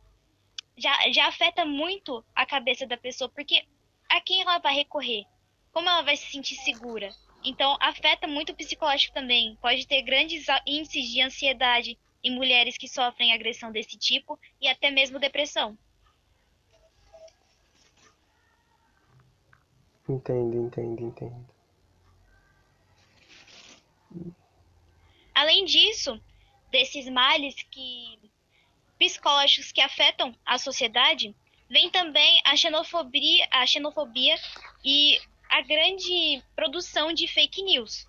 já, 0.78 1.12
já 1.12 1.28
afeta 1.28 1.63
muito 1.63 2.26
a 2.34 2.45
cabeça 2.45 2.88
da 2.88 2.97
pessoa, 2.97 3.30
porque 3.30 3.63
a 4.10 4.19
quem 4.19 4.41
ela 4.41 4.58
vai 4.58 4.73
recorrer? 4.73 5.26
Como 5.71 5.88
ela 5.89 6.02
vai 6.02 6.17
se 6.17 6.30
sentir 6.32 6.56
segura? 6.56 7.10
Então, 7.43 7.78
afeta 7.80 8.28
muito 8.28 8.52
o 8.52 8.56
psicológico 8.56 9.13
também. 9.13 9.58
Pode 9.62 9.88
ter 9.88 10.02
grandes 10.02 10.45
índices 10.65 11.12
de 11.12 11.21
ansiedade 11.21 11.97
em 12.23 12.32
mulheres 12.32 12.78
que 12.78 12.88
sofrem 12.88 13.34
agressão 13.34 13.71
desse 13.71 13.97
tipo 13.97 14.39
e 14.62 14.67
até 14.67 14.89
mesmo 14.89 15.19
depressão. 15.19 15.78
Entendo, 20.08 20.58
entendo, 20.58 21.02
entendo. 21.02 21.46
Além 25.34 25.66
disso, 25.66 26.20
desses 26.70 27.10
males 27.10 27.56
que 27.72 28.20
psicológicos 29.00 29.72
que 29.72 29.82
afetam 29.82 30.36
a 30.46 30.58
sociedade, 30.58 31.36
vem 31.70 31.89
também 31.89 32.42
a 32.46 32.56
xenofobia, 32.56 33.48
a 33.52 33.66
xenofobia 33.66 34.36
e 34.84 35.20
a 35.50 35.62
grande 35.62 36.44
produção 36.56 37.13
de 37.13 37.28
fake 37.28 37.63
news. 37.63 38.08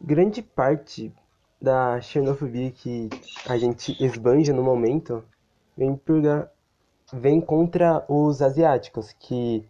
Grande 0.00 0.42
parte 0.42 1.12
da 1.60 2.00
xenofobia 2.00 2.70
que 2.70 3.08
a 3.48 3.58
gente 3.58 3.96
esbanja 4.02 4.52
no 4.52 4.62
momento 4.62 5.24
vem, 5.76 5.96
por, 5.96 6.22
vem 7.12 7.40
contra 7.40 8.04
os 8.08 8.40
asiáticos, 8.40 9.12
que 9.12 9.68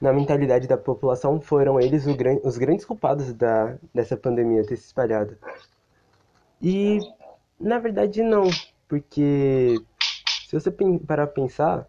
na 0.00 0.12
mentalidade 0.12 0.66
da 0.68 0.76
população 0.76 1.40
foram 1.40 1.80
eles 1.80 2.06
o 2.06 2.14
gran- 2.16 2.40
os 2.44 2.58
grandes 2.58 2.84
culpados 2.84 3.32
da, 3.32 3.76
dessa 3.94 4.16
pandemia 4.16 4.64
ter 4.66 4.76
se 4.76 4.86
espalhado. 4.86 5.36
E 6.60 6.98
na 7.58 7.78
verdade 7.78 8.22
não, 8.22 8.44
porque 8.88 9.76
se 10.46 10.52
você 10.58 10.70
parar 10.70 11.26
pra 11.26 11.42
pensar, 11.42 11.88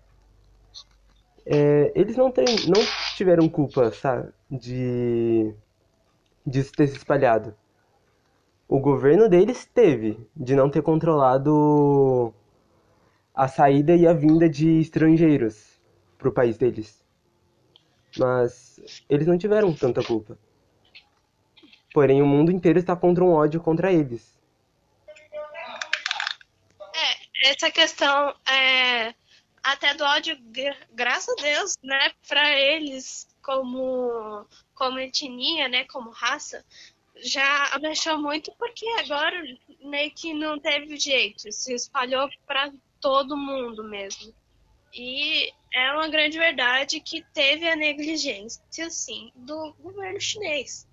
é, 1.45 1.91
eles 1.95 2.15
não, 2.15 2.31
têm, 2.31 2.45
não 2.67 2.81
tiveram 3.15 3.47
culpa, 3.49 3.91
sabe, 3.91 4.29
de 4.49 5.53
disso 6.45 6.71
ter 6.73 6.87
se 6.87 6.97
espalhado. 6.97 7.55
O 8.67 8.79
governo 8.79 9.27
deles 9.27 9.65
teve 9.65 10.17
de 10.35 10.55
não 10.55 10.69
ter 10.69 10.81
controlado 10.81 12.33
a 13.33 13.47
saída 13.47 13.95
e 13.95 14.05
a 14.05 14.13
vinda 14.13 14.49
de 14.49 14.79
estrangeiros 14.81 15.79
pro 16.17 16.31
país 16.31 16.57
deles. 16.57 17.06
Mas 18.17 19.03
eles 19.09 19.27
não 19.27 19.37
tiveram 19.37 19.73
tanta 19.73 20.03
culpa. 20.03 20.37
Porém, 21.93 22.21
o 22.21 22.25
mundo 22.25 22.51
inteiro 22.51 22.79
está 22.79 22.95
contra 22.95 23.23
um 23.23 23.31
ódio 23.31 23.61
contra 23.61 23.91
eles. 23.91 24.37
É, 26.95 27.49
essa 27.49 27.71
questão 27.71 28.35
é, 28.47 29.13
até 29.63 29.93
do 29.93 30.03
ódio, 30.03 30.37
gra- 30.51 30.77
graças 30.91 31.35
a 31.37 31.41
Deus, 31.41 31.77
né, 31.83 32.11
para 32.27 32.51
eles 32.59 33.27
como 33.41 34.45
como 34.73 34.99
etnia, 34.99 35.67
né, 35.67 35.85
como 35.85 36.11
raça, 36.11 36.63
já 37.15 37.65
abaixou 37.73 38.17
muito 38.19 38.51
porque 38.59 38.85
agora 38.99 39.41
meio 39.81 40.11
que 40.11 40.33
não 40.33 40.59
teve 40.59 40.97
jeito, 40.97 41.51
se 41.51 41.73
espalhou 41.73 42.29
para 42.45 42.71
todo 43.01 43.35
mundo 43.35 43.83
mesmo. 43.83 44.33
E 44.93 45.51
é 45.73 45.91
uma 45.91 46.07
grande 46.07 46.37
verdade 46.37 46.99
que 46.99 47.23
teve 47.33 47.67
a 47.67 47.75
negligência, 47.75 48.89
sim, 48.89 49.31
do 49.35 49.73
governo 49.79 50.19
chinês. 50.19 50.87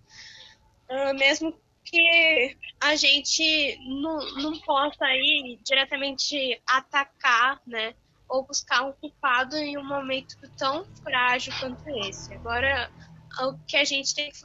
Ah, 0.89 1.13
mesmo 1.15 1.59
que 1.85 2.57
a 2.81 2.97
gente 2.97 3.79
não, 4.01 4.19
não 4.43 4.61
possa 4.61 5.05
aí 5.05 5.59
diretamente 5.63 6.61
atacar, 6.67 7.61
né? 7.67 7.95
Ou 8.29 8.47
buscar 8.47 8.83
um 8.83 8.93
culpado 8.93 9.57
em 9.57 9.77
um 9.77 9.85
momento 9.85 10.35
tão 10.57 10.85
frágil 11.03 11.53
quanto 11.61 11.89
esse. 12.07 12.33
Agora, 12.35 12.91
o 13.41 13.59
que 13.67 13.77
a 13.77 13.85
gente 13.85 14.15
tem 14.15 14.31
que 14.31 14.39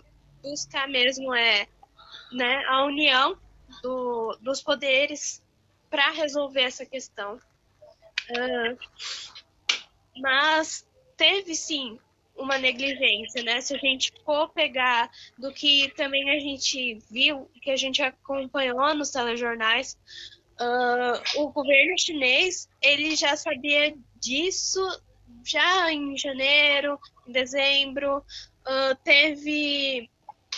buscar 0.44 0.88
mesmo 0.88 1.34
é 1.34 1.68
né, 2.32 2.64
a 2.66 2.84
união 2.84 3.38
do, 3.82 4.38
dos 4.42 4.62
poderes 4.62 5.42
para 5.90 6.12
resolver 6.12 6.62
essa 6.62 6.86
questão. 6.86 7.40
Ah, 8.38 8.76
mas 10.20 10.86
teve 11.18 11.56
sim 11.56 12.00
uma 12.36 12.58
negligência, 12.58 13.44
né? 13.44 13.60
Se 13.60 13.76
a 13.76 13.78
gente 13.78 14.14
for 14.24 14.50
pegar 14.50 15.12
do 15.38 15.52
que 15.52 15.92
também 15.96 16.30
a 16.30 16.40
gente 16.40 17.00
viu, 17.12 17.50
que 17.62 17.72
a 17.72 17.76
gente 17.76 18.02
acompanhou 18.02 18.94
nos 18.94 19.12
telejornais, 19.12 19.98
Uh, 20.62 21.42
o 21.42 21.54
governo 21.54 21.98
chinês 21.98 22.68
ele 22.82 23.16
já 23.16 23.38
sabia 23.38 23.96
disso 24.20 24.82
já 25.46 25.92
em 25.92 26.18
janeiro, 26.18 27.00
em 27.26 27.32
dezembro. 27.32 28.18
Uh, 28.18 28.96
teve 29.04 30.10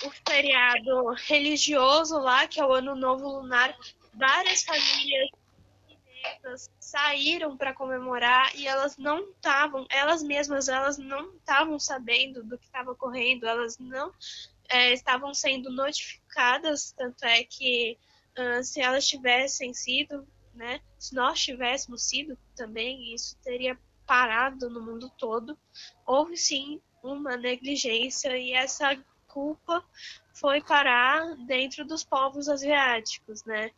o 0.03 0.11
feriado 0.27 1.13
religioso 1.27 2.17
lá, 2.17 2.47
que 2.47 2.59
é 2.59 2.65
o 2.65 2.73
Ano 2.73 2.95
Novo 2.95 3.27
Lunar. 3.27 3.77
Várias 4.13 4.63
famílias 4.63 5.29
chinesas 6.21 6.69
saíram 6.79 7.57
para 7.57 7.73
comemorar 7.73 8.55
e 8.55 8.67
elas 8.67 8.97
não 8.97 9.29
estavam, 9.31 9.85
elas 9.89 10.23
mesmas, 10.23 10.67
elas 10.67 10.97
não 10.97 11.35
estavam 11.35 11.79
sabendo 11.79 12.43
do 12.43 12.57
que 12.57 12.65
estava 12.65 12.91
ocorrendo, 12.91 13.47
elas 13.47 13.77
não 13.77 14.13
é, 14.69 14.93
estavam 14.93 15.33
sendo 15.33 15.71
notificadas, 15.71 16.91
tanto 16.93 17.25
é 17.25 17.43
que 17.43 17.97
uh, 18.37 18.63
se 18.63 18.81
elas 18.81 19.07
tivessem 19.07 19.73
sido, 19.73 20.27
né, 20.53 20.79
se 20.97 21.13
nós 21.15 21.39
tivéssemos 21.39 22.03
sido 22.03 22.37
também, 22.55 23.13
isso 23.13 23.37
teria 23.43 23.77
parado 24.05 24.69
no 24.69 24.81
mundo 24.81 25.09
todo. 25.17 25.57
Houve 26.05 26.35
sim 26.35 26.81
uma 27.01 27.37
negligência 27.37 28.37
e 28.37 28.51
essa 28.51 28.95
culpa 29.27 29.83
foi 30.33 30.61
parar 30.61 31.35
dentro 31.45 31.85
dos 31.85 32.03
povos 32.03 32.49
asiáticos, 32.49 33.43
né? 33.45 33.71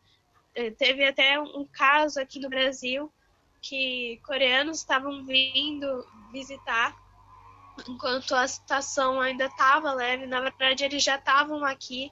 É, 0.56 0.70
teve 0.72 1.06
até 1.06 1.40
um 1.40 1.68
caso 1.72 2.20
aqui 2.20 2.40
no 2.40 2.50
Brasil 2.50 3.12
que 3.62 4.20
coreanos 4.26 4.80
estavam 4.80 5.26
vindo 5.26 6.06
visitar 6.32 6.96
enquanto 7.88 8.36
a 8.36 8.48
situação 8.48 9.20
ainda 9.20 9.46
estava 9.46 9.94
leve. 9.94 10.28
Na 10.28 10.42
verdade, 10.42 10.84
eles 10.84 11.04
já 11.04 11.16
estavam 11.16 11.64
aqui 11.64 12.12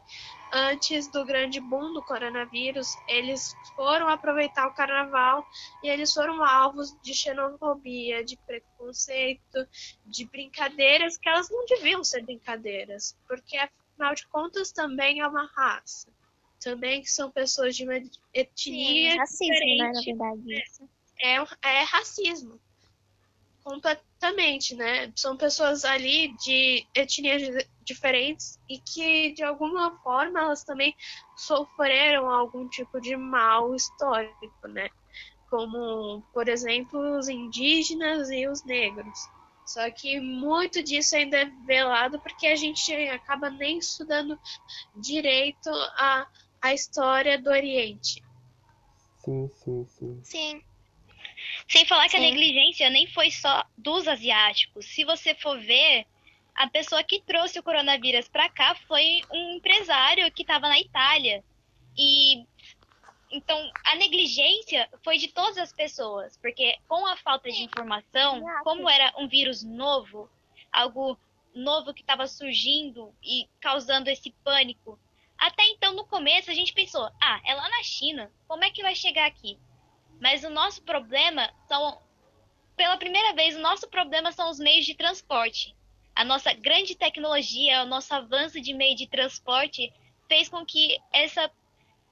antes 0.52 1.08
do 1.08 1.24
grande 1.26 1.60
boom 1.60 1.94
do 1.94 2.04
coronavírus. 2.04 2.96
Eles 3.08 3.54
foram 3.76 4.08
aproveitar 4.08 4.68
o 4.68 4.74
carnaval 4.74 5.46
e 5.84 5.90
eles 5.90 6.14
foram 6.14 6.44
alvos 6.44 6.98
de 7.02 7.14
xenofobia, 7.14 8.24
de 8.24 8.38
preconceito, 8.38 9.68
de 10.06 10.26
brincadeiras 10.26 11.18
que 11.18 11.30
elas 11.30 11.50
não 11.50 11.66
deviam 11.66 12.04
ser 12.04 12.24
brincadeiras, 12.24 13.16
porque 13.28 13.58
afinal 13.58 14.16
de 14.16 14.28
contas 14.28 14.72
também 14.72 15.20
é 15.20 15.28
uma 15.28 15.50
raça. 15.56 16.12
Também 16.62 17.04
são 17.04 17.32
pessoas 17.32 17.76
de 17.76 17.84
uma 17.84 17.96
etnia 18.34 18.50
Sim, 18.56 19.06
é 19.08 19.16
racismo, 19.16 19.54
diferente. 19.54 19.78
Né, 19.78 19.92
na 19.92 20.02
verdade, 20.02 20.64
isso. 20.64 20.90
É, 21.20 21.36
é 21.70 21.84
racismo 21.84 22.60
completamente, 23.64 24.76
né? 24.76 25.12
São 25.16 25.38
pessoas 25.38 25.86
ali 25.86 26.36
de 26.38 26.86
etnias 26.96 27.66
diferentes 27.84 28.60
e 28.70 28.80
que 28.80 29.34
de 29.34 29.44
alguma 29.44 29.98
forma 30.00 30.40
elas 30.40 30.64
também 30.64 30.96
sofreram 31.36 32.30
algum 32.30 32.68
tipo 32.68 33.00
de 33.00 33.16
mal 33.16 33.76
histórico, 33.76 34.68
né? 34.68 34.90
Como, 35.50 36.22
por 36.34 36.48
exemplo, 36.48 37.18
os 37.18 37.28
indígenas 37.28 38.30
e 38.30 38.48
os 38.48 38.64
negros. 38.64 39.20
Só 39.66 39.90
que 39.92 40.20
muito 40.20 40.84
disso 40.84 41.16
ainda 41.16 41.38
é 41.38 41.46
velado 41.66 42.20
porque 42.20 42.48
a 42.48 42.56
gente 42.56 42.94
acaba 43.10 43.50
nem 43.50 43.78
estudando 43.78 44.40
direito 44.96 45.70
a, 45.70 46.28
a 46.62 46.74
história 46.74 47.38
do 47.38 47.50
Oriente. 47.50 48.24
Sim, 49.20 49.50
sim, 49.50 49.86
sim. 49.88 50.22
Sim. 50.24 50.64
Sem 51.70 51.86
falar 51.86 52.06
que 52.06 52.12
Sim. 52.12 52.18
a 52.18 52.22
negligência 52.22 52.90
nem 52.90 53.08
foi 53.08 53.32
só 53.32 53.64
dos 53.78 54.08
asiáticos. 54.08 54.86
Se 54.86 55.04
você 55.04 55.36
for 55.36 55.60
ver, 55.60 56.06
a 56.56 56.68
pessoa 56.68 57.04
que 57.04 57.22
trouxe 57.22 57.60
o 57.60 57.64
coronavírus 57.64 58.28
para 58.28 58.50
cá 58.50 58.76
foi 58.88 59.22
um 59.32 59.58
empresário 59.58 60.32
que 60.32 60.42
estava 60.42 60.68
na 60.68 60.80
Itália. 60.80 61.44
E 61.98 62.46
então 63.32 63.72
a 63.86 63.96
negligência 63.96 64.90
foi 65.04 65.18
de 65.18 65.30
todas 65.30 65.58
as 65.58 65.72
pessoas, 65.72 66.38
porque 66.38 66.78
com 66.88 67.06
a 67.06 67.16
falta 67.18 67.50
de 67.50 67.64
informação, 67.64 68.44
como 68.64 68.90
era 68.90 69.14
um 69.18 69.28
vírus 69.28 69.64
novo, 69.64 70.30
algo 70.72 71.18
novo 71.56 71.94
que 71.94 72.02
estava 72.02 72.28
surgindo 72.28 73.14
e 73.24 73.48
causando 73.60 74.10
esse 74.10 74.32
pânico. 74.44 75.00
Até 75.42 75.66
então, 75.70 75.96
no 75.96 76.06
começo, 76.06 76.52
a 76.52 76.54
gente 76.54 76.72
pensou: 76.72 77.10
ah, 77.20 77.42
é 77.44 77.56
lá 77.56 77.68
na 77.68 77.82
China, 77.82 78.32
como 78.48 78.64
é 78.64 78.70
que 78.70 78.84
vai 78.84 78.94
chegar 78.94 79.26
aqui? 79.26 79.58
Mas 80.20 80.44
o 80.44 80.52
nosso 80.52 80.84
problema 80.84 81.52
são, 81.68 82.00
pela 82.78 82.96
primeira 82.96 83.34
vez, 83.34 83.56
o 83.56 83.60
nosso 83.60 83.90
problema 83.90 84.32
são 84.32 84.52
os 84.52 84.60
meios 84.60 84.86
de 84.86 84.94
transporte. 84.94 85.76
A 86.16 86.24
nossa 86.24 86.54
grande 86.54 86.94
tecnologia, 86.94 87.82
o 87.82 87.88
nosso 87.88 88.14
avanço 88.14 88.62
de 88.62 88.72
meio 88.72 88.96
de 88.96 89.08
transporte 89.08 89.92
fez 90.28 90.48
com 90.48 90.64
que 90.64 91.00
essa 91.12 91.50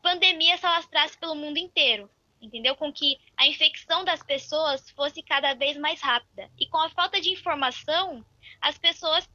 pandemia 0.01 0.57
se 0.57 0.65
alastrasse 0.65 1.15
pelo 1.19 1.35
mundo 1.35 1.57
inteiro, 1.57 2.09
entendeu? 2.41 2.75
Com 2.75 2.91
que 2.91 3.19
a 3.37 3.45
infecção 3.45 4.03
das 4.03 4.23
pessoas 4.23 4.89
fosse 4.89 5.21
cada 5.21 5.53
vez 5.53 5.77
mais 5.77 6.01
rápida. 6.01 6.49
E 6.59 6.67
com 6.67 6.79
a 6.79 6.89
falta 6.89 7.21
de 7.21 7.29
informação, 7.29 8.25
as 8.59 8.75
pessoas 8.79 9.29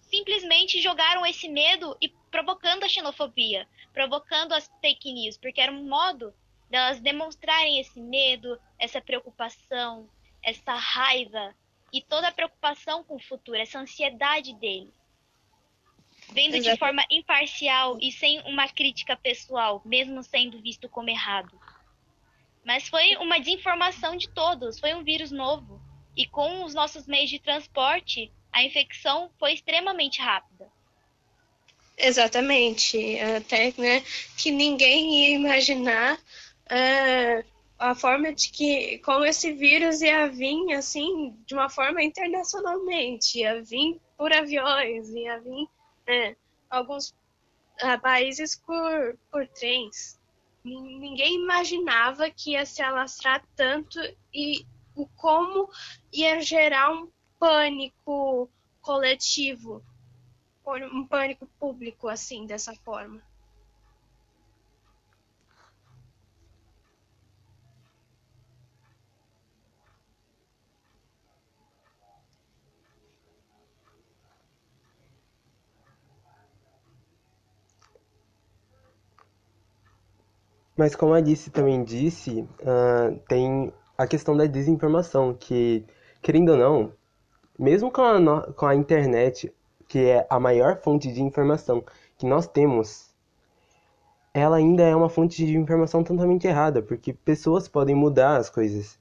simplesmente 0.00 0.80
jogaram 0.80 1.26
esse 1.26 1.48
medo 1.48 1.96
e 2.00 2.08
provocando 2.34 2.82
a 2.82 2.88
xenofobia, 2.88 3.68
provocando 3.92 4.54
as 4.54 4.68
fake 4.80 5.12
news, 5.12 5.36
porque 5.36 5.60
era 5.60 5.70
um 5.70 5.88
modo 5.88 6.34
delas 6.68 7.00
demonstrarem 7.00 7.78
esse 7.78 8.00
medo, 8.00 8.58
essa 8.76 9.00
preocupação, 9.00 10.10
essa 10.42 10.74
raiva 10.74 11.54
e 11.92 12.02
toda 12.02 12.26
a 12.26 12.32
preocupação 12.32 13.04
com 13.04 13.14
o 13.14 13.22
futuro, 13.22 13.56
essa 13.56 13.78
ansiedade 13.78 14.52
dele. 14.54 14.92
Vendo 16.32 16.54
de 16.54 16.70
Exato. 16.70 16.78
forma 16.78 17.04
imparcial 17.08 17.98
e 18.00 18.10
sem 18.10 18.40
uma 18.40 18.66
crítica 18.66 19.16
pessoal, 19.16 19.80
mesmo 19.84 20.20
sendo 20.24 20.60
visto 20.60 20.88
como 20.88 21.10
errado. 21.10 21.56
Mas 22.64 22.88
foi 22.88 23.14
uma 23.18 23.38
desinformação 23.38 24.16
de 24.16 24.28
todos, 24.28 24.80
foi 24.80 24.92
um 24.92 25.04
vírus 25.04 25.30
novo. 25.30 25.80
E 26.16 26.26
com 26.26 26.64
os 26.64 26.74
nossos 26.74 27.06
meios 27.06 27.30
de 27.30 27.38
transporte, 27.38 28.32
a 28.50 28.64
infecção 28.64 29.30
foi 29.38 29.52
extremamente 29.52 30.20
rápida. 30.20 30.73
Exatamente. 32.04 33.18
Até 33.20 33.72
né, 33.78 34.00
que 34.36 34.50
ninguém 34.50 35.28
ia 35.30 35.34
imaginar 35.34 36.18
é, 36.70 37.44
a 37.78 37.94
forma 37.94 38.32
de 38.32 38.50
que 38.50 38.98
como 38.98 39.24
esse 39.24 39.52
vírus 39.52 40.02
ia 40.02 40.28
vir 40.28 40.72
assim 40.74 41.34
de 41.46 41.54
uma 41.54 41.68
forma 41.68 42.02
internacionalmente, 42.02 43.38
ia 43.38 43.62
vir 43.62 44.00
por 44.16 44.32
aviões, 44.32 45.08
ia 45.10 45.40
vir 45.40 45.66
né, 46.06 46.36
alguns 46.70 47.14
ah, 47.80 47.98
países 47.98 48.56
por, 48.56 49.18
por 49.30 49.46
trens. 49.48 50.18
Nin- 50.64 50.98
Ninguém 51.00 51.36
imaginava 51.42 52.30
que 52.30 52.52
ia 52.52 52.66
se 52.66 52.82
alastrar 52.82 53.42
tanto 53.56 53.98
e 54.32 54.64
o 54.94 55.06
como 55.16 55.68
ia 56.12 56.40
gerar 56.42 56.92
um 56.92 57.10
pânico 57.38 58.50
coletivo, 58.80 59.82
um 60.66 61.06
pânico 61.06 61.46
público 61.58 62.08
assim 62.08 62.46
dessa 62.46 62.74
forma. 62.74 63.20
Mas 80.76 80.96
como 80.96 81.14
a 81.14 81.18
Alice 81.18 81.50
também 81.50 81.84
disse, 81.84 82.48
ah, 82.66 83.14
tem 83.28 83.72
a 83.96 84.06
questão 84.06 84.36
da 84.36 84.46
desinformação, 84.46 85.32
que, 85.34 85.84
querendo 86.20 86.50
ou 86.50 86.58
não, 86.58 86.92
mesmo 87.58 87.90
com 87.92 88.02
a, 88.02 88.52
com 88.52 88.66
a 88.66 88.74
internet, 88.74 89.52
que 89.94 90.10
é 90.10 90.26
a 90.28 90.40
maior 90.40 90.76
fonte 90.78 91.12
de 91.12 91.22
informação 91.22 91.84
que 92.18 92.26
nós 92.26 92.48
temos, 92.48 93.14
ela 94.34 94.56
ainda 94.56 94.82
é 94.82 94.96
uma 94.96 95.08
fonte 95.08 95.46
de 95.46 95.56
informação 95.56 96.02
totalmente 96.02 96.48
errada, 96.48 96.82
porque 96.82 97.12
pessoas 97.12 97.68
podem 97.68 97.94
mudar 97.94 98.38
as 98.38 98.50
coisas. 98.50 98.98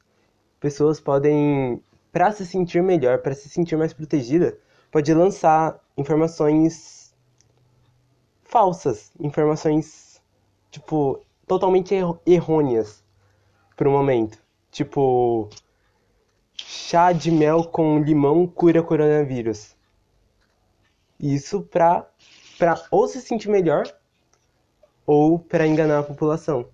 Pessoas 0.60 1.00
podem, 1.00 1.82
para 2.12 2.32
se 2.32 2.46
sentir 2.46 2.84
melhor, 2.84 3.24
para 3.24 3.34
se 3.34 3.50
sentir 3.50 3.76
mais 3.76 3.92
protegida, 3.92 4.56
pode 4.92 5.12
lançar 5.16 5.84
informações 5.98 7.12
falsas, 8.44 9.12
informações 9.20 10.22
tipo 10.70 11.20
totalmente 11.48 11.96
errôneas 12.24 13.04
pro 13.76 13.90
momento. 13.90 14.38
Tipo, 14.70 15.50
chá 16.56 17.12
de 17.12 17.32
mel 17.32 17.64
com 17.64 17.98
limão 17.98 18.46
cura 18.46 18.84
coronavírus. 18.84 19.76
Isso 21.24 21.62
pra, 21.62 22.06
pra 22.58 22.86
ou 22.92 23.08
se 23.08 23.22
sentir 23.22 23.48
melhor 23.48 23.86
ou 25.08 25.40
pra 25.40 25.66
enganar 25.66 26.00
a 26.00 26.04
população. 26.04 26.70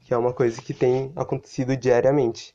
Que 0.00 0.14
é 0.14 0.16
uma 0.16 0.32
coisa 0.32 0.62
que 0.62 0.72
tem 0.72 1.12
acontecido 1.14 1.76
diariamente. 1.76 2.54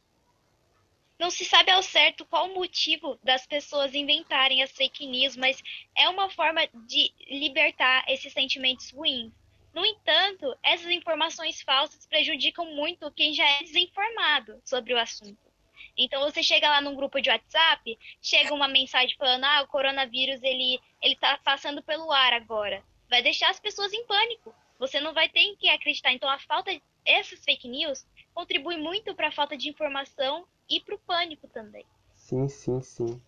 Não 1.19 1.30
se 1.30 1.45
sabe 1.45 1.69
ao 1.69 1.84
certo 1.84 2.26
qual 2.26 2.47
o 2.47 2.56
motivo 2.56 3.19
das 3.23 3.45
pessoas 3.45 3.93
inventarem 3.93 4.63
as 4.63 4.71
fake 4.71 5.06
news, 5.06 5.38
mas 5.38 5.62
é 5.95 6.10
uma 6.10 6.32
forma 6.32 6.62
de 6.88 7.13
libertar 7.30 8.04
esses 8.08 8.34
sentimentos 8.34 8.89
ruins. 8.89 9.32
No 9.71 9.86
entanto, 9.86 10.58
essas 10.63 10.89
informações 10.89 11.62
falsas 11.62 12.08
prejudicam 12.08 12.65
muito 12.73 13.12
quem 13.12 13.36
já 13.36 13.47
é 13.47 13.60
desinformado 13.60 14.60
sobre 14.65 14.95
o 14.95 14.99
assunto. 14.99 15.53
Então 15.98 16.22
você 16.22 16.42
chega 16.42 16.70
lá 16.70 16.82
num 16.82 16.96
grupo 16.96 17.22
de 17.22 17.30
WhatsApp, 17.30 17.98
chega 18.22 18.54
uma 18.54 18.68
mensagem 18.68 19.16
falando: 19.18 19.44
"Ah, 19.44 19.62
o 19.62 19.68
coronavírus 19.68 20.42
ele 20.42 20.80
ele 21.02 21.16
tá 21.16 21.38
passando 21.44 21.84
pelo 21.84 22.12
ar 22.12 22.34
agora". 22.34 22.84
Vai 23.10 23.22
deixar 23.22 23.50
as 23.50 23.60
pessoas 23.60 23.94
em 23.94 24.06
pânico. 24.06 24.56
Você 24.80 25.00
não 25.00 25.14
vai 25.14 25.30
ter 25.30 25.42
em 25.42 25.56
que 25.56 25.70
acreditar. 25.70 26.12
Então 26.12 26.30
a 26.30 26.40
falta 26.40 26.72
essas 27.06 27.44
fake 27.44 27.68
news 27.68 28.06
contribui 28.34 28.78
muito 28.78 29.14
para 29.14 29.28
a 29.28 29.32
falta 29.32 29.56
de 29.56 29.70
informação 29.70 30.48
e 30.70 30.80
para 30.80 30.96
o 30.96 31.00
pânico 31.00 31.48
também. 31.48 31.86
Sim, 32.16 32.48
sim, 32.48 32.82
sim. 32.82 33.22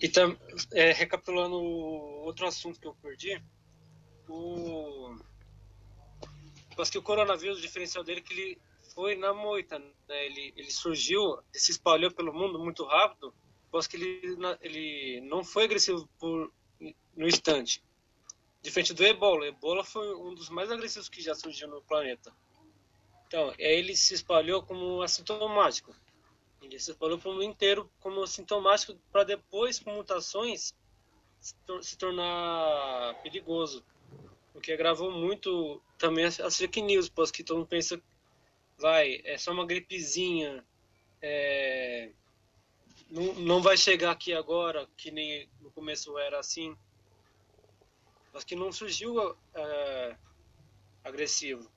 E 0.00 0.08
tam, 0.08 0.36
é, 0.72 0.92
recapitulando 0.92 1.60
outro 1.60 2.46
assunto 2.46 2.78
que 2.78 2.86
eu 2.86 2.94
perdi, 2.94 3.42
o 4.28 5.16
acho 6.78 6.92
que 6.92 6.98
o 6.98 7.02
coronavírus, 7.02 7.58
o 7.58 7.62
diferencial 7.62 8.04
dele 8.04 8.20
é 8.20 8.22
que 8.22 8.32
ele 8.32 8.60
foi 8.94 9.16
na 9.16 9.34
moita, 9.34 9.78
né? 9.78 10.26
ele, 10.26 10.52
ele 10.56 10.70
surgiu, 10.70 11.38
se 11.52 11.72
espalhou 11.72 12.10
pelo 12.10 12.32
mundo 12.32 12.58
muito 12.58 12.84
rápido, 12.84 13.34
acho 13.78 13.90
que 13.90 13.96
ele, 13.96 14.36
ele 14.60 15.20
não 15.22 15.42
foi 15.42 15.64
agressivo 15.64 16.08
por, 16.18 16.52
no 17.16 17.26
instante. 17.26 17.82
Diferente 18.62 18.94
do 18.94 19.04
ebola, 19.04 19.42
o 19.42 19.44
ebola 19.44 19.84
foi 19.84 20.14
um 20.14 20.34
dos 20.34 20.48
mais 20.48 20.70
agressivos 20.70 21.08
que 21.08 21.20
já 21.20 21.34
surgiu 21.34 21.68
no 21.68 21.82
planeta. 21.82 22.32
Então, 23.26 23.52
ele 23.58 23.96
se 23.96 24.14
espalhou 24.14 24.62
como 24.62 25.02
assintomático. 25.02 25.94
Ele 26.62 26.78
se 26.78 26.92
espalhou 26.92 27.18
para 27.18 27.28
o 27.28 27.32
mundo 27.32 27.44
inteiro 27.44 27.90
como 28.00 28.22
assintomático 28.22 28.96
para 29.12 29.24
depois, 29.24 29.78
com 29.78 29.92
mutações, 29.92 30.74
se, 31.40 31.54
tor 31.66 31.84
se 31.84 31.98
tornar 31.98 33.20
perigoso. 33.22 33.84
O 34.54 34.60
que 34.60 34.72
agravou 34.72 35.10
muito 35.10 35.82
também 35.98 36.24
as, 36.24 36.40
as 36.40 36.56
fake 36.56 36.80
news, 36.80 37.08
pois 37.08 37.30
que 37.30 37.44
todo 37.44 37.58
mundo 37.58 37.68
pensa, 37.68 38.00
vai, 38.78 39.20
é 39.24 39.38
só 39.38 39.52
uma 39.52 39.66
gripezinha, 39.66 40.64
é, 41.20 42.10
não, 43.10 43.34
não 43.34 43.62
vai 43.62 43.76
chegar 43.76 44.10
aqui 44.10 44.32
agora, 44.32 44.88
que 44.96 45.10
nem 45.10 45.48
no 45.60 45.70
começo 45.70 46.18
era 46.18 46.38
assim. 46.38 46.76
Mas 48.32 48.44
que 48.44 48.56
não 48.56 48.72
surgiu 48.72 49.36
é, 49.54 50.16
agressivo. 51.04 51.70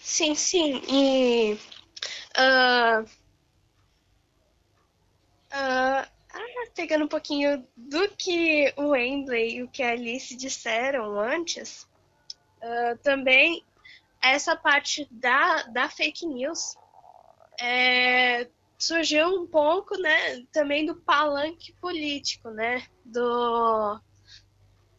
Sim, 0.00 0.34
sim. 0.34 0.82
E. 0.88 1.54
Uh, 2.36 3.02
uh, 5.52 6.16
pegando 6.74 7.04
um 7.04 7.08
pouquinho 7.08 7.66
do 7.76 8.08
que 8.16 8.72
o 8.76 8.88
Wembley 8.88 9.56
e 9.56 9.62
o 9.62 9.68
que 9.68 9.82
a 9.82 9.92
Alice 9.92 10.36
disseram 10.36 11.18
antes, 11.18 11.88
também 13.02 13.64
essa 14.30 14.56
parte 14.56 15.06
da, 15.10 15.62
da 15.64 15.88
fake 15.88 16.26
news 16.26 16.76
é, 17.60 18.48
surgiu 18.78 19.28
um 19.28 19.46
pouco, 19.46 19.96
né, 19.98 20.42
também 20.52 20.84
do 20.84 20.94
palanque 20.94 21.72
político, 21.74 22.50
né, 22.50 22.86
do, 23.04 24.00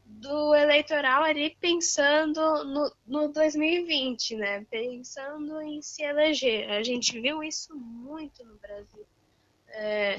do 0.05 0.55
eleitoral 0.55 1.23
ali 1.23 1.55
pensando 1.59 2.63
no, 2.65 2.91
no 3.05 3.31
2020, 3.31 4.35
né, 4.35 4.65
pensando 4.69 5.61
em 5.61 5.81
se 5.81 6.03
eleger. 6.03 6.69
A 6.71 6.81
gente 6.83 7.19
viu 7.19 7.43
isso 7.43 7.75
muito 7.75 8.43
no 8.43 8.57
Brasil. 8.57 9.05
É, 9.69 10.17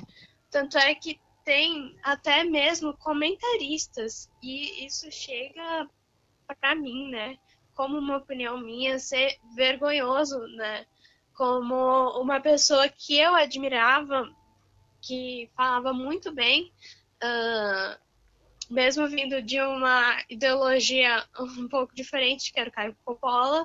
tanto 0.51 0.79
é 0.79 0.95
que 0.95 1.21
tem 1.45 1.97
até 2.03 2.45
mesmo 2.45 2.97
comentaristas 2.99 4.31
e 4.43 4.85
isso 4.85 5.11
chega 5.11 5.89
para 6.61 6.75
mim, 6.75 7.11
né, 7.11 7.39
como 7.79 7.97
uma 7.97 8.17
opinião 8.17 8.59
minha, 8.59 8.99
ser 8.99 9.39
vergonhoso, 9.55 10.37
né, 10.57 10.85
como 11.33 12.21
uma 12.21 12.41
pessoa 12.41 12.89
que 12.89 13.17
eu 13.17 13.37
admirava, 13.37 14.29
que 15.01 15.49
falava 15.57 15.93
muito 15.93 16.35
bem, 16.35 16.73
uh, 17.23 17.97
mesmo 18.69 19.07
vindo 19.07 19.41
de 19.41 19.61
uma 19.61 20.21
ideologia 20.29 21.25
um 21.39 21.69
pouco 21.69 21.95
diferente, 21.95 22.53
que 22.53 22.59
era 22.59 22.69
o 22.69 22.73
Caio 22.73 22.97
Coppola, 23.05 23.65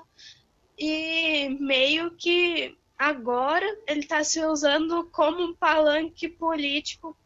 e 0.77 1.49
meio 1.59 2.11
que 2.11 2.77
agora 2.95 3.65
ele 3.87 4.01
está 4.01 4.23
se 4.23 4.45
usando 4.45 5.09
como 5.09 5.43
um 5.43 5.55
palanque 5.55 6.29
político 6.29 7.17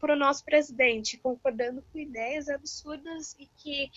para 0.00 0.14
o 0.14 0.18
nosso 0.18 0.42
presidente, 0.42 1.18
concordando 1.18 1.84
com 1.92 1.98
ideias 1.98 2.48
absurdas 2.48 3.36
e 3.38 3.46
que 3.58 3.90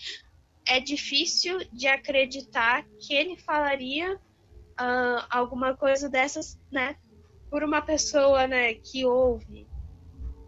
é 0.68 0.80
difícil 0.80 1.60
de 1.72 1.88
acreditar 1.88 2.86
que 3.00 3.14
ele 3.14 3.38
falaria 3.38 4.16
uh, 4.16 5.26
alguma 5.30 5.76
coisa 5.76 6.10
dessas, 6.10 6.60
né, 6.72 6.96
por 7.50 7.64
uma 7.64 7.82
pessoa, 7.82 8.48
né, 8.48 8.74
que 8.74 9.06
ouve, 9.06 9.68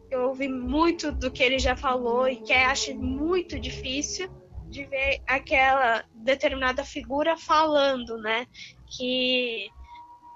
que 0.08 0.16
ouve 0.16 0.48
muito 0.48 1.12
do 1.12 1.32
que 1.32 1.44
ele 1.44 1.60
já 1.60 1.76
falou 1.76 2.28
e 2.28 2.38
que 2.38 2.54
acha 2.54 2.94
muito 2.94 3.60
difícil 3.60 4.30
de 4.70 4.86
ver 4.86 5.22
aquela 5.28 6.04
determinada 6.14 6.84
figura 6.84 7.38
falando, 7.38 8.18
né, 8.18 8.48
que 8.98 9.70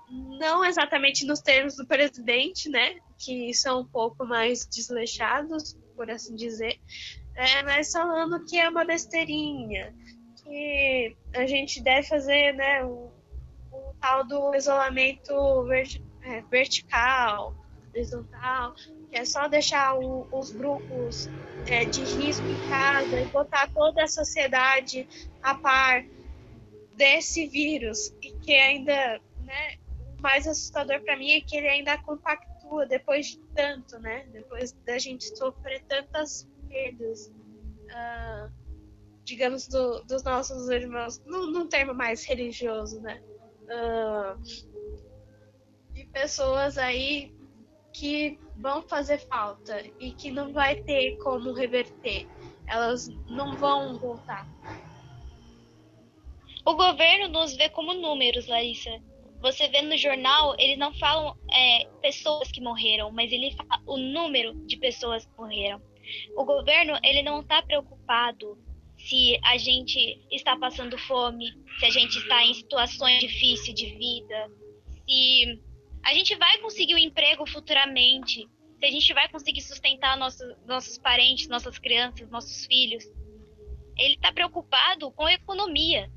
não 0.10 0.66
exatamente 0.66 1.26
nos 1.26 1.40
termos 1.40 1.76
do 1.76 1.86
presidente, 1.86 2.70
né, 2.70 2.98
que 3.18 3.54
são 3.54 3.82
um 3.82 3.86
pouco 3.86 4.26
mais 4.26 4.66
desleixados, 4.68 5.78
por 5.96 6.10
assim 6.10 6.36
dizer, 6.36 6.80
é, 7.40 7.64
mas 7.64 7.94
falando 7.94 8.44
que 8.44 8.60
é 8.60 8.68
uma 8.68 8.84
besteirinha, 8.84 9.96
que 10.44 11.16
a 11.34 11.46
gente 11.48 11.82
deve 11.82 12.06
fazer, 12.06 12.54
né, 12.54 12.84
um, 12.84 13.10
o 13.72 13.94
tal 14.02 14.28
do 14.28 14.54
isolamento 14.54 15.72
é, 16.22 16.42
vertical, 16.52 17.56
horizontal, 17.96 18.76
que 19.10 19.18
é 19.18 19.24
só 19.24 19.48
deixar 19.48 19.98
o, 19.98 20.28
os 20.34 20.52
grupos 20.52 21.30
é, 21.66 21.86
de 21.86 22.04
risco 22.04 22.46
em 22.46 22.70
casa 22.70 23.22
e 23.22 23.26
botar 23.28 23.70
toda 23.74 24.04
a 24.04 24.08
sociedade 24.08 25.08
a 25.42 25.56
par 25.56 26.04
desse 26.98 27.48
vírus. 27.48 28.14
E 28.22 28.34
que 28.34 28.54
ainda, 28.54 29.22
né, 29.46 29.76
o 30.18 30.22
mais 30.22 30.46
assustador 30.46 31.00
para 31.04 31.16
mim 31.16 31.32
é 31.32 31.40
que 31.40 31.56
ele 31.56 31.70
ainda 31.70 31.98
compactua 32.00 32.86
depois 32.86 33.28
de 33.28 33.40
tanto, 33.56 33.98
né, 34.00 34.26
depois 34.34 34.74
da 34.86 34.98
gente 34.98 35.26
sofrer 35.38 35.82
tantas 35.88 36.46
perdas, 36.70 37.28
uh, 37.28 38.52
digamos, 39.24 39.68
do, 39.68 40.04
dos 40.04 40.24
nossos 40.24 40.70
irmãos, 40.70 41.22
num, 41.26 41.52
num 41.52 41.68
termo 41.68 41.94
mais 41.94 42.24
religioso, 42.24 43.02
né, 43.02 43.22
uh, 43.66 44.42
de 45.94 46.06
pessoas 46.06 46.78
aí 46.78 47.34
que 47.94 48.40
vão 48.56 48.82
fazer 48.84 49.18
falta 49.28 49.84
e 50.00 50.12
que 50.12 50.32
não 50.32 50.54
vai 50.54 50.82
ter 50.84 51.18
como 51.18 51.52
reverter. 51.52 52.28
Elas 52.68 53.08
não 53.28 53.56
vão 53.56 53.98
voltar. 53.98 54.48
O 56.66 56.76
governo 56.76 57.30
nos 57.30 57.56
vê 57.56 57.70
como 57.70 57.94
números, 57.94 58.48
Larissa. 58.48 58.92
Você 59.42 59.68
vê 59.70 59.82
no 59.82 59.98
jornal, 59.98 60.56
eles 60.60 60.78
não 60.78 60.94
falam 60.94 61.36
é, 61.52 61.86
pessoas 62.02 62.52
que 62.52 62.62
morreram, 62.62 63.10
mas 63.12 63.32
ele 63.32 63.56
fala 63.56 63.82
o 63.88 63.98
número 63.98 64.54
de 64.66 64.78
pessoas 64.78 65.26
que 65.26 65.32
morreram. 65.38 65.82
O 66.36 66.46
governo 66.46 66.98
ele 67.04 67.22
não 67.22 67.42
está 67.42 67.62
preocupado 67.62 68.58
se 68.98 69.40
a 69.46 69.58
gente 69.58 70.20
está 70.30 70.58
passando 70.58 70.98
fome, 70.98 71.54
se 71.80 71.86
a 71.86 71.90
gente 71.90 72.18
está 72.18 72.44
em 72.46 72.54
situações 72.54 73.20
difíceis 73.20 73.74
de 73.74 73.86
vida, 73.96 74.52
se 75.08 75.62
a 76.04 76.14
gente 76.14 76.36
vai 76.36 76.58
conseguir 76.60 76.96
um 76.96 77.00
emprego 77.00 77.46
futuramente, 77.48 78.48
se 78.80 78.86
a 78.86 78.92
gente 78.92 79.14
vai 79.14 79.30
conseguir 79.30 79.62
sustentar 79.62 80.18
nosso, 80.18 80.44
nossos 80.66 80.98
parentes, 80.98 81.48
nossas 81.48 81.78
crianças, 81.78 82.30
nossos 82.30 82.66
filhos. 82.66 83.06
Ele 83.98 84.16
está 84.16 84.32
preocupado 84.32 85.12
com 85.12 85.26
a 85.26 85.34
economia. 85.34 86.10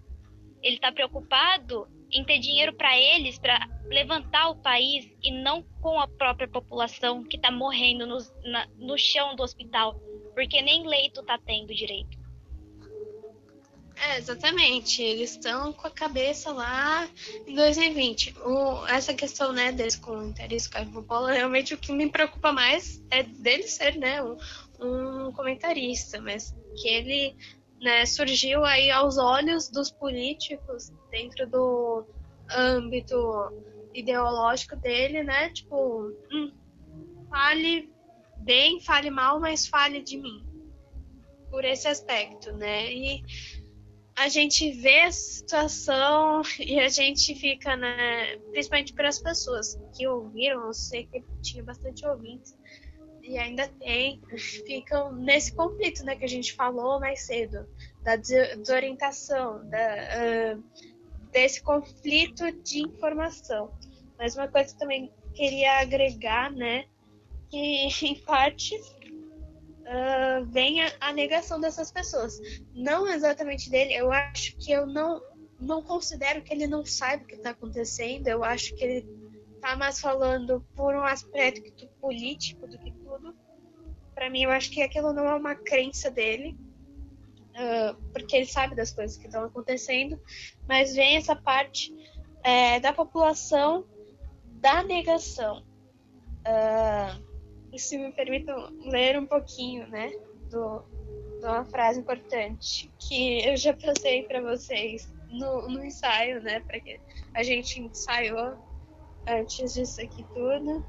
Ele 0.63 0.77
está 0.77 0.93
preocupado 0.93 1.89
em 2.13 2.25
ter 2.25 2.39
dinheiro 2.39 2.75
para 2.75 2.97
eles, 2.99 3.39
para 3.39 3.67
levantar 3.87 4.51
o 4.51 4.57
país 4.57 5.11
e 5.23 5.31
não 5.31 5.63
com 5.81 5.99
a 5.99 6.07
própria 6.07 6.49
população 6.49 7.25
que 7.25 7.37
está 7.37 7.51
morrendo 7.51 8.07
no, 8.07 8.19
na, 8.45 8.67
no 8.77 8.99
chão 8.99 9.35
do 9.35 9.43
hospital, 9.43 9.99
porque 10.35 10.61
nem 10.61 10.87
leito 10.87 11.21
está 11.21 11.39
tendo 11.39 11.75
direito. 11.75 12.23
É, 13.97 14.19
exatamente. 14.19 15.01
Eles 15.03 15.31
estão 15.31 15.73
com 15.73 15.87
a 15.87 15.91
cabeça 15.91 16.53
lá 16.53 17.09
em 17.47 17.55
2020. 17.55 18.35
O, 18.41 18.87
essa 18.87 19.15
questão, 19.15 19.53
né, 19.53 19.71
desse 19.71 20.01
comentarista 20.01 20.71
Caio 20.71 21.03
Paula, 21.05 21.33
realmente 21.33 21.75
o 21.75 21.79
que 21.79 21.93
me 21.93 22.09
preocupa 22.09 22.53
mais 22.53 23.03
é 23.11 23.23
dele 23.23 23.65
ser, 23.65 23.97
né, 23.97 24.23
um, 24.23 24.37
um 24.81 25.33
comentarista, 25.33 26.21
mas 26.21 26.55
que 26.81 26.89
ele, 26.89 27.37
né, 27.83 28.07
surgiu 28.07 28.65
aí 28.65 28.91
aos 28.91 29.19
olhos 29.19 29.69
dos 29.69 29.91
políticos 29.91 30.93
dentro 31.11 31.49
do 31.49 32.07
âmbito 32.51 33.17
ideológico 33.93 34.77
dele, 34.77 35.23
né, 35.23 35.51
tipo, 35.51 36.13
hum, 36.33 36.53
fale 37.29 37.93
bem, 38.39 38.81
fale 38.81 39.11
mal, 39.11 39.41
mas 39.41 39.67
fale 39.67 40.01
de 40.01 40.17
mim. 40.17 40.47
por 41.51 41.67
esse 41.67 41.87
aspecto, 41.87 42.51
né? 42.53 42.91
E 42.91 43.23
a 44.17 44.27
gente 44.29 44.71
vê 44.73 45.01
a 45.01 45.13
situação 45.13 46.41
e 46.59 46.81
a 46.81 46.89
gente 46.89 47.35
fica, 47.35 47.77
né, 47.77 48.39
principalmente 48.53 48.95
para 48.95 49.09
as 49.09 49.19
pessoas 49.19 49.79
que 49.95 50.07
ouviram, 50.07 50.67
eu 50.67 50.73
sei 50.73 51.07
que 51.07 51.23
tinha 51.43 51.63
bastante 51.63 52.07
ouvintes 52.07 52.57
e 53.23 53.39
ainda 53.39 53.69
tem, 53.69 54.21
ficam 54.67 55.13
nesse 55.13 55.55
conflito, 55.55 56.05
né, 56.05 56.17
que 56.17 56.25
a 56.25 56.29
gente 56.29 56.53
falou 56.55 56.99
mais 56.99 57.23
cedo, 57.23 57.67
da 58.03 58.17
desorientação, 58.17 59.65
da, 59.69 60.57
uh, 60.57 60.63
desse 61.31 61.63
conflito 61.63 62.51
de 62.63 62.83
informação. 62.83 63.73
Mas 64.19 64.37
uma 64.37 64.49
coisa 64.49 64.73
que 64.73 64.79
também 64.79 65.13
queria 65.35 65.81
agregar, 65.81 66.51
né, 66.51 66.87
que 67.49 67.89
em 68.07 68.15
parte 68.21 68.77
uh, 68.77 70.45
vem 70.47 70.83
a, 70.83 70.93
a, 71.01 71.13
negação 71.13 71.61
dessas 71.61 71.93
pessoas. 71.93 72.41
Não 72.75 73.07
exatamente 73.07 73.71
dele, 73.71 73.95
eu 73.95 74.11
acho 74.11 74.57
que 74.57 74.73
eu 74.73 74.87
não, 74.87 75.23
não 75.61 75.83
considero 75.83 76.43
que 76.43 76.53
ele 76.53 76.67
não 76.67 76.85
saiba 76.85 77.23
o 77.23 77.27
que 77.27 77.37
está 77.37 77.51
acontecendo, 77.51 78.27
eu 78.27 78.43
acho 78.43 78.75
que 78.75 78.85
ele 78.85 79.23
está 79.55 79.77
mais 79.77 80.01
falando 80.01 80.61
por 80.75 80.95
um 80.95 81.05
aspecto 81.05 81.87
político 82.01 82.67
do 82.67 82.77
que. 82.79 82.92
Para 84.15 84.31
mim, 84.31 84.43
eu 84.45 84.51
acho 84.51 84.71
que 84.71 84.83
aquilo 84.83 85.13
não 85.13 85.27
é 85.27 85.35
uma 85.35 85.55
crença 85.55 86.11
dele, 86.11 86.57
uh, 87.53 87.95
porque 88.13 88.37
ele 88.37 88.47
sabe 88.47 88.75
das 88.75 88.93
coisas 88.93 89.17
que 89.17 89.27
estão 89.27 89.45
acontecendo, 89.45 90.21
mas 90.69 90.95
vem 90.95 91.17
essa 91.17 91.35
parte 91.35 91.95
é, 92.43 92.81
da 92.81 92.93
população 92.93 93.87
da 94.61 94.83
negação. 94.83 95.65
Uh, 96.47 97.33
se 97.79 97.97
me 97.97 98.13
permitam 98.13 98.71
ler 98.85 99.19
um 99.19 99.27
pouquinho, 99.27 99.87
né, 99.89 100.13
do, 100.51 100.83
de 101.41 101.47
uma 101.47 101.65
frase 101.65 102.01
importante 102.01 102.93
que 102.99 103.47
eu 103.47 103.57
já 103.57 103.75
passei 103.75 104.25
para 104.25 104.41
vocês 104.41 105.13
no, 105.31 105.69
no 105.69 105.85
ensaio, 105.85 106.43
né, 106.43 106.61
para 106.61 106.79
que 106.81 107.01
a 107.35 107.43
gente 107.43 107.81
ensaiou 107.81 108.57
antes 109.27 109.75
disso 109.75 110.01
aqui 110.01 110.25
tudo. 110.35 110.85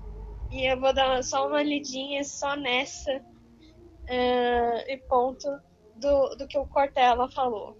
E 0.53 0.67
eu 0.67 0.79
vou 0.79 0.93
dar 0.93 1.23
só 1.23 1.47
uma 1.47 1.63
lidinha 1.63 2.23
só 2.23 2.55
nessa 2.55 3.11
uh, 3.11 4.87
e 4.87 4.97
ponto 5.09 5.47
do, 5.95 6.35
do 6.35 6.47
que 6.47 6.55
o 6.59 6.67
Cortella 6.67 7.27
falou. 7.31 7.75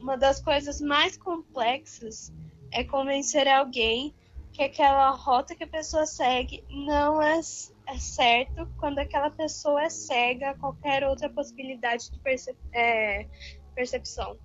Uma 0.00 0.16
das 0.16 0.40
coisas 0.40 0.80
mais 0.80 1.16
complexas 1.16 2.32
é 2.72 2.84
convencer 2.84 3.48
alguém 3.48 4.14
que 4.52 4.62
aquela 4.62 5.10
rota 5.10 5.56
que 5.56 5.64
a 5.64 5.68
pessoa 5.68 6.06
segue 6.06 6.64
não 6.70 7.20
é, 7.20 7.40
é 7.88 7.98
certo 7.98 8.68
quando 8.78 9.00
aquela 9.00 9.28
pessoa 9.28 9.82
é 9.82 9.90
cega 9.90 10.50
a 10.50 10.58
qualquer 10.58 11.02
outra 11.02 11.28
possibilidade 11.28 12.08
de 12.12 12.20
percep 12.20 12.56
é, 12.72 13.26
percepção. 13.74 14.38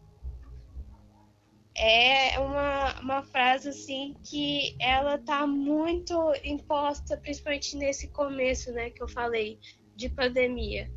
É 1.74 2.38
uma, 2.38 3.00
uma 3.00 3.24
frase 3.24 3.70
assim 3.70 4.16
que 4.24 4.76
ela 4.80 5.18
tá 5.18 5.48
muito 5.48 6.14
imposta, 6.44 7.16
principalmente 7.18 7.78
nesse 7.78 8.10
começo, 8.10 8.72
né, 8.74 8.90
que 8.90 9.02
eu 9.02 9.08
falei, 9.08 9.58
de 9.96 10.10
pandemia. 10.10 10.92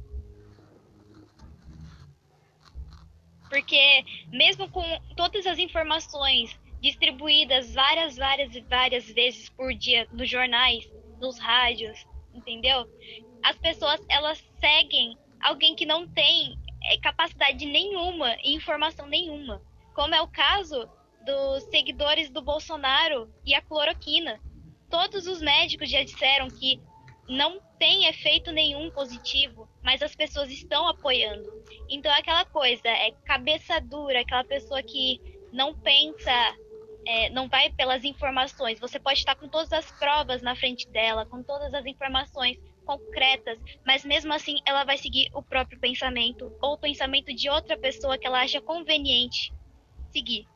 Porque 3.49 4.05
mesmo 4.33 4.69
com 4.71 4.83
todas 5.17 5.47
as 5.47 5.59
informações 5.59 6.59
distribuídas 6.81 7.73
várias, 7.73 8.17
várias 8.17 8.55
e 8.55 8.61
várias 8.61 9.07
vezes 9.07 9.49
por 9.49 9.73
dia 9.73 10.09
nos 10.13 10.29
jornais, 10.29 10.91
nos 11.21 11.39
rádios, 11.39 12.05
entendeu? 12.35 12.87
As 13.43 13.57
pessoas 13.57 14.05
elas 14.09 14.43
seguem 14.59 15.17
alguém 15.41 15.75
que 15.75 15.87
não 15.87 16.09
tem 16.09 16.59
é, 16.83 16.99
capacidade 16.99 17.65
nenhuma 17.65 18.37
e 18.43 18.55
informação 18.55 19.07
nenhuma, 19.07 19.63
como 19.95 20.15
é 20.15 20.21
o 20.21 20.29
caso 20.29 20.89
dos 21.25 21.63
seguidores 21.65 22.29
do 22.29 22.43
Bolsonaro 22.43 23.33
e 23.45 23.55
a 23.55 23.63
cloroquina. 23.63 24.41
Todos 24.91 25.27
os 25.27 25.41
médicos 25.41 25.91
já 25.91 26.03
disseram 26.03 26.49
que 26.49 26.81
não 27.29 27.61
tem 27.79 28.07
efeito 28.07 28.53
nenhum 28.53 28.91
positivo, 28.91 29.69
mas 29.83 30.03
as 30.03 30.15
pessoas 30.15 30.51
estão 30.51 30.87
apoiando. 30.87 31.51
Então 31.89 32.13
é 32.13 32.19
aquela 32.19 32.45
coisa, 32.45 32.87
é 32.87 33.13
cabeça 33.25 33.81
dura, 33.81 34.21
aquela 34.21 34.45
pessoa 34.45 34.83
que 34.83 35.21
não 35.53 35.75
pensa 35.75 36.31
é, 37.07 37.31
não 37.31 37.49
vai 37.49 37.71
pelas 37.71 38.05
informações. 38.05 38.79
Você 38.81 38.99
pode 38.99 39.21
estar 39.21 39.35
com 39.37 39.49
todas 39.49 39.73
as 39.73 39.91
provas 39.93 40.43
na 40.43 40.55
frente 40.55 40.89
dela, 40.89 41.25
com 41.25 41.43
todas 41.43 41.73
as 41.73 41.87
informações 41.87 42.59
concretas, 42.85 43.59
mas 43.87 44.05
mesmo 44.05 44.33
assim 44.33 44.57
ela 44.67 44.85
vai 44.85 44.99
seguir 44.99 45.31
o 45.33 45.43
próprio 45.43 45.79
pensamento 45.81 46.53
ou 46.61 46.75
o 46.75 46.79
pensamento 46.79 47.35
de 47.35 47.49
outra 47.49 47.79
pessoa 47.79 48.19
que 48.19 48.27
ela 48.27 48.43
acha 48.43 48.61
conveniente 48.61 49.51
seguir. 50.15 50.47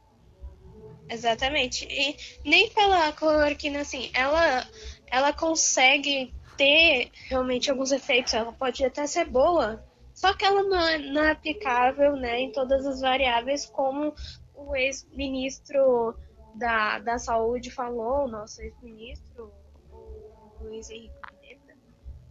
Exatamente. 1.09 1.87
E 1.91 2.17
nem 2.49 2.71
pela 2.71 3.13
cloroquina, 3.13 3.81
assim, 3.81 4.11
ela, 4.15 4.67
ela 5.07 5.33
consegue 5.33 6.33
ter 6.57 7.11
realmente 7.29 7.71
alguns 7.71 7.93
efeitos, 7.93 8.35
ela 8.35 8.53
pode 8.53 8.85
até 8.85 9.07
ser 9.07 9.27
boa, 9.27 9.85
só 10.13 10.35
que 10.35 10.45
ela 10.45 10.63
não 10.65 10.81
é, 10.81 10.99
não 10.99 11.25
é 11.25 11.31
aplicável 11.31 12.17
né, 12.17 12.41
em 12.41 12.53
todas 12.53 12.85
as 12.85 13.01
variáveis, 13.01 13.65
como 13.67 14.15
o 14.55 14.75
ex-ministro 14.75 16.17
da, 16.57 16.99
da 16.99 17.19
Saúde 17.19 17.71
falou, 17.71 18.25
o 18.25 18.29
nosso 18.29 18.61
ex-ministro, 18.61 19.53
o 19.93 20.65
Luiz 20.65 20.91
Henrique 20.91 21.15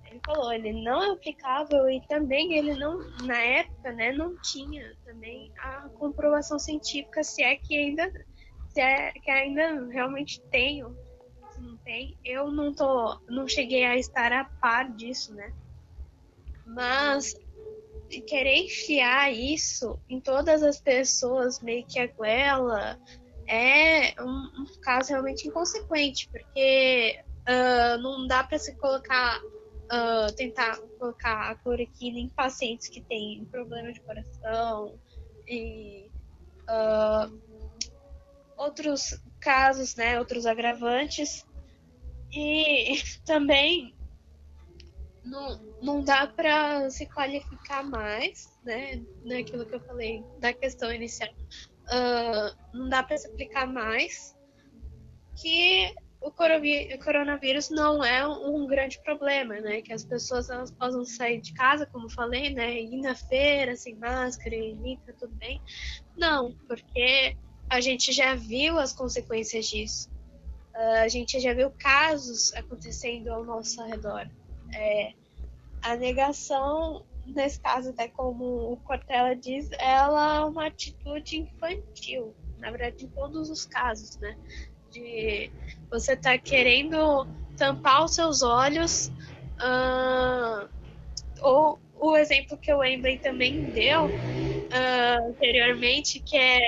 ele 0.09 0.21
falou, 0.25 0.51
ele 0.51 0.83
não 0.83 1.03
é 1.03 1.11
aplicável 1.11 1.89
e 1.89 2.01
também 2.07 2.53
ele 2.57 2.75
não, 2.75 2.97
na 3.23 3.37
época, 3.37 3.91
né, 3.93 4.11
não 4.11 4.35
tinha 4.41 4.95
também 5.05 5.51
a 5.59 5.89
comprovação 5.89 6.57
científica, 6.57 7.23
se 7.23 7.43
é 7.43 7.55
que 7.55 7.75
ainda, 7.75 8.11
se 8.69 8.81
é 8.81 9.11
que 9.11 9.29
ainda 9.29 9.87
realmente 9.87 10.41
tem, 10.49 10.83
se 11.51 11.61
não 11.61 11.77
tem. 11.77 12.17
Eu 12.23 12.51
não 12.51 12.73
tô, 12.73 13.19
não 13.27 13.47
cheguei 13.47 13.85
a 13.85 13.97
estar 13.97 14.31
a 14.31 14.45
par 14.61 14.91
disso, 14.95 15.33
né? 15.33 15.53
Mas 16.65 17.33
querer 18.25 18.57
enfiar 18.57 19.33
isso 19.33 19.99
em 20.09 20.19
todas 20.19 20.63
as 20.63 20.79
pessoas, 20.79 21.61
meio 21.61 21.85
que 21.85 21.99
a 21.99 22.07
goela, 22.07 22.97
é 23.47 24.13
um, 24.21 24.61
um 24.61 24.65
caso 24.81 25.09
realmente 25.09 25.47
inconsequente, 25.47 26.29
porque 26.29 27.19
uh, 27.47 28.01
não 28.01 28.27
dá 28.27 28.43
para 28.43 28.59
se 28.59 28.75
colocar, 28.77 29.39
uh, 29.91 30.33
tentar 30.35 30.77
colocar 30.99 31.51
a 31.51 31.55
cloroquina 31.55 32.19
em 32.19 32.29
pacientes 32.29 32.88
que 32.88 33.01
têm 33.01 33.45
problema 33.45 33.91
de 33.91 33.99
coração 34.01 34.99
e 35.47 36.09
uh, 36.69 37.39
outros 38.57 39.21
casos, 39.39 39.95
né, 39.95 40.19
outros 40.19 40.45
agravantes. 40.45 41.45
E 42.31 43.01
também 43.25 43.95
não, 45.23 45.61
não 45.81 46.03
dá 46.03 46.27
para 46.27 46.89
se 46.89 47.05
qualificar 47.05 47.83
mais, 47.83 48.57
né, 48.63 49.03
naquilo 49.23 49.65
que 49.65 49.75
eu 49.75 49.81
falei 49.81 50.23
da 50.39 50.53
questão 50.53 50.93
inicial 50.93 51.29
uh, 51.88 52.55
não 52.73 52.89
dá 52.89 53.03
para 53.03 53.17
se 53.17 53.27
aplicar 53.27 53.67
mais 53.67 54.35
que 55.35 55.93
o 56.22 56.32
coronavírus 56.32 57.70
não 57.70 58.03
é 58.03 58.28
um 58.28 58.65
grande 58.65 58.99
problema, 59.03 59.59
né? 59.59 59.82
Que 59.82 59.93
as 59.93 60.03
pessoas 60.03 60.49
elas 60.49 60.72
possam 60.72 61.05
sair 61.05 61.39
de 61.39 61.53
casa, 61.53 61.86
como 61.86 62.09
falei, 62.09 62.53
né? 62.53 62.82
Ir 62.82 63.01
na 63.01 63.15
feira 63.15 63.76
sem 63.76 63.95
máscara 63.95 64.55
e 64.55 64.97
tá 65.05 65.13
tudo 65.20 65.34
bem. 65.36 65.61
Não, 66.18 66.53
porque 66.68 67.38
a 67.70 67.80
gente 67.80 68.11
já 68.11 68.36
viu 68.36 68.80
as 68.80 68.93
consequências 68.93 69.68
disso. 69.68 70.09
Uh, 70.74 71.03
a 71.03 71.07
gente 71.07 71.39
já 71.39 71.53
viu 71.53 71.72
casos 71.72 72.53
acontecendo 72.53 73.30
ao 73.30 73.43
nosso 73.43 73.84
redor. 73.84 74.30
É, 74.74 75.13
a 75.82 75.95
negação 75.95 77.05
nesse 77.28 77.59
caso, 77.59 77.89
até 77.89 78.07
como 78.07 78.72
o 78.72 78.78
Cortella 78.78 79.36
diz, 79.36 79.70
ela 79.80 80.38
é 80.38 80.39
uma 80.41 80.68
atitude 80.68 81.38
infantil, 81.39 82.34
na 82.57 82.72
verdade, 82.72 83.05
em 83.05 83.09
todos 83.09 83.49
os 83.49 83.65
casos, 83.65 84.18
né? 84.18 84.38
De 84.89 85.51
você 85.89 86.15
tá 86.15 86.38
querendo 86.38 87.27
tampar 87.55 88.03
os 88.03 88.13
seus 88.15 88.43
olhos, 88.43 89.11
uh, 89.59 90.67
ou 91.41 91.79
o 91.95 92.15
exemplo 92.15 92.57
que 92.57 92.71
o 92.71 92.79
Wembley 92.79 93.17
também 93.19 93.71
deu 93.71 94.05
uh, 94.05 95.29
anteriormente, 95.29 96.19
que 96.19 96.38
é 96.38 96.59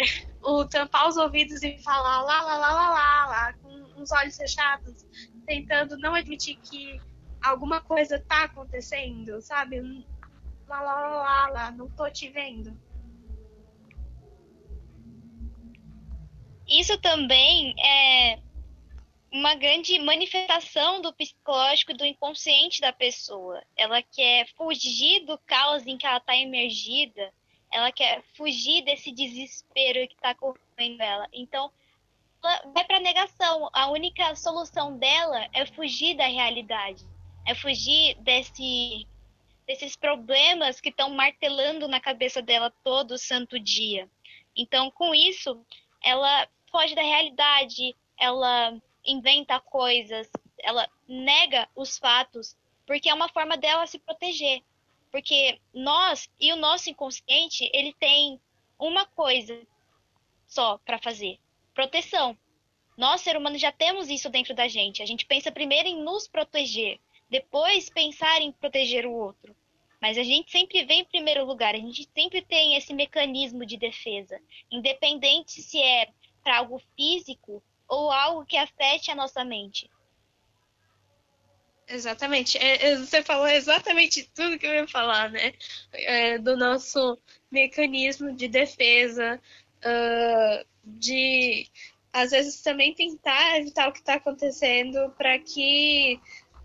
o 0.41 0.65
tampar 0.65 1.07
os 1.07 1.17
ouvidos 1.17 1.61
e 1.63 1.77
falar 1.79 2.21
lá, 2.21 2.41
lá, 2.41 2.57
lá, 2.57 2.71
lá, 2.71 2.89
lá, 2.89 3.27
lá, 3.27 3.53
com 3.61 4.01
os 4.01 4.11
olhos 4.11 4.35
fechados, 4.37 5.05
tentando 5.45 5.97
não 5.97 6.15
admitir 6.15 6.57
que 6.57 6.99
alguma 7.41 7.81
coisa 7.81 8.23
tá 8.27 8.45
acontecendo, 8.45 9.41
sabe? 9.41 9.81
lá, 10.67 10.81
lá, 10.81 10.93
lá, 10.93 11.21
lá, 11.21 11.49
lá, 11.49 11.71
não 11.71 11.89
tô 11.89 12.09
te 12.09 12.29
vendo. 12.29 12.77
Isso 16.67 16.97
também 16.99 17.73
é 17.83 18.39
uma 19.31 19.53
grande 19.55 19.99
manifestação 19.99 21.01
do 21.01 21.13
psicológico 21.13 21.93
do 21.93 22.05
inconsciente 22.05 22.81
da 22.81 22.91
pessoa. 22.91 23.63
Ela 23.77 24.01
quer 24.01 24.47
fugir 24.55 25.25
do 25.25 25.37
caos 25.39 25.85
em 25.85 25.97
que 25.97 26.05
ela 26.05 26.17
está 26.17 26.35
emergida, 26.35 27.31
ela 27.71 27.91
quer 27.91 28.23
fugir 28.35 28.83
desse 28.83 29.11
desespero 29.11 30.07
que 30.07 30.15
está 30.15 30.33
correndo 30.33 31.01
ela. 31.01 31.27
Então, 31.31 31.71
ela 32.43 32.61
vai 32.73 32.83
para 32.83 32.99
negação. 32.99 33.69
A 33.71 33.91
única 33.91 34.35
solução 34.35 34.97
dela 34.97 35.47
é 35.53 35.65
fugir 35.65 36.15
da 36.15 36.25
realidade, 36.25 37.05
é 37.45 37.53
fugir 37.53 38.15
desse, 38.21 39.07
desses 39.67 39.95
problemas 39.95 40.81
que 40.81 40.89
estão 40.89 41.11
martelando 41.11 41.87
na 41.87 41.99
cabeça 41.99 42.41
dela 42.41 42.73
todo 42.83 43.17
santo 43.17 43.59
dia. 43.59 44.09
Então, 44.55 44.89
com 44.89 45.13
isso, 45.13 45.63
ela 46.03 46.47
foge 46.71 46.95
da 46.95 47.03
realidade, 47.03 47.95
ela 48.17 48.79
inventa 49.05 49.59
coisas, 49.59 50.29
ela 50.59 50.87
nega 51.07 51.67
os 51.75 51.97
fatos, 51.97 52.55
porque 52.85 53.09
é 53.09 53.13
uma 53.13 53.29
forma 53.29 53.57
dela 53.57 53.87
se 53.87 53.99
proteger. 53.99 54.61
Porque 55.11 55.59
nós 55.73 56.29
e 56.39 56.53
o 56.53 56.55
nosso 56.55 56.89
inconsciente, 56.89 57.69
ele 57.73 57.93
tem 57.93 58.39
uma 58.77 59.05
coisa 59.05 59.59
só 60.47 60.77
para 60.79 60.99
fazer: 60.99 61.39
proteção. 61.73 62.37
Nós, 62.97 63.21
ser 63.21 63.37
humano, 63.37 63.57
já 63.57 63.71
temos 63.71 64.09
isso 64.09 64.29
dentro 64.29 64.53
da 64.53 64.67
gente. 64.67 65.01
A 65.01 65.05
gente 65.05 65.25
pensa 65.25 65.51
primeiro 65.51 65.87
em 65.87 66.03
nos 66.03 66.27
proteger, 66.27 66.99
depois 67.29 67.89
pensar 67.89 68.41
em 68.41 68.51
proteger 68.51 69.05
o 69.05 69.13
outro. 69.13 69.55
Mas 70.01 70.17
a 70.17 70.23
gente 70.23 70.51
sempre 70.51 70.83
vem 70.85 71.01
em 71.01 71.05
primeiro 71.05 71.45
lugar, 71.45 71.75
a 71.75 71.77
gente 71.77 72.09
sempre 72.13 72.41
tem 72.41 72.75
esse 72.75 72.93
mecanismo 72.93 73.65
de 73.65 73.77
defesa, 73.77 74.39
independente 74.71 75.61
se 75.61 75.81
é 75.81 76.09
para 76.43 76.57
algo 76.57 76.81
físico 76.95 77.61
ou 77.89 78.11
algo 78.11 78.45
que 78.45 78.55
afete 78.55 79.11
a 79.11 79.15
nossa 79.15 79.43
mente. 79.43 79.89
Exatamente. 81.87 82.57
É, 82.59 82.91
é, 82.91 82.95
você 82.97 83.23
falou 83.23 83.47
exatamente 83.47 84.29
tudo 84.35 84.59
que 84.59 84.65
eu 84.67 84.73
ia 84.73 84.87
falar, 84.87 85.31
né? 85.31 85.53
É, 85.91 86.37
do 86.37 86.55
nosso 86.55 87.17
mecanismo 87.51 88.31
de 88.31 88.47
defesa, 88.47 89.41
uh, 89.79 90.65
de 90.83 91.67
às 92.13 92.31
vezes 92.31 92.61
também 92.61 92.93
tentar 92.93 93.57
evitar 93.57 93.89
o 93.89 93.91
que 93.91 93.99
está 93.99 94.15
acontecendo 94.15 95.11
para 95.17 95.39
que 95.39 96.19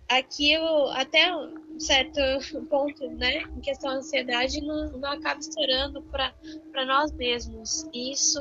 aquilo, 0.08 0.90
até 0.90 1.34
um 1.34 1.80
certo 1.80 2.20
ponto, 2.68 3.08
né, 3.10 3.42
em 3.42 3.60
questão 3.60 3.92
da 3.92 3.96
ansiedade, 3.98 4.60
não, 4.60 4.92
não 4.98 5.12
acabe 5.12 5.40
estourando 5.40 6.02
para 6.02 6.86
nós 6.86 7.12
mesmos. 7.12 7.88
Isso 7.92 8.40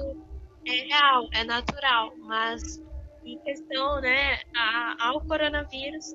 é 0.65 0.87
real, 0.87 1.27
é 1.33 1.43
natural, 1.43 2.13
mas 2.19 2.81
em 3.25 3.37
questão, 3.39 4.01
né, 4.01 4.39
a, 4.55 5.07
ao 5.07 5.21
coronavírus, 5.21 6.13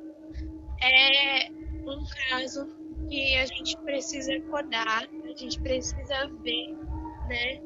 é 0.82 1.50
um 1.50 2.04
caso 2.30 2.66
que 3.08 3.36
a 3.36 3.46
gente 3.46 3.76
precisa 3.78 4.34
acordar, 4.34 5.08
a 5.24 5.36
gente 5.36 5.60
precisa 5.60 6.28
ver, 6.42 6.76
né, 7.28 7.60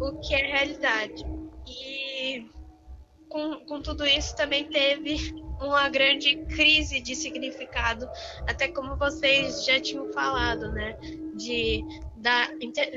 o 0.00 0.18
que 0.20 0.34
é 0.34 0.46
realidade. 0.46 1.24
E 1.66 2.46
com, 3.28 3.60
com 3.66 3.80
tudo 3.80 4.04
isso 4.04 4.36
também 4.36 4.64
teve 4.64 5.34
uma 5.60 5.88
grande 5.88 6.36
crise 6.46 7.00
de 7.00 7.14
significado, 7.14 8.08
até 8.46 8.68
como 8.68 8.96
vocês 8.96 9.64
já 9.64 9.80
tinham 9.80 10.12
falado, 10.12 10.70
né, 10.72 10.96
de 11.34 11.84
da 12.16 12.48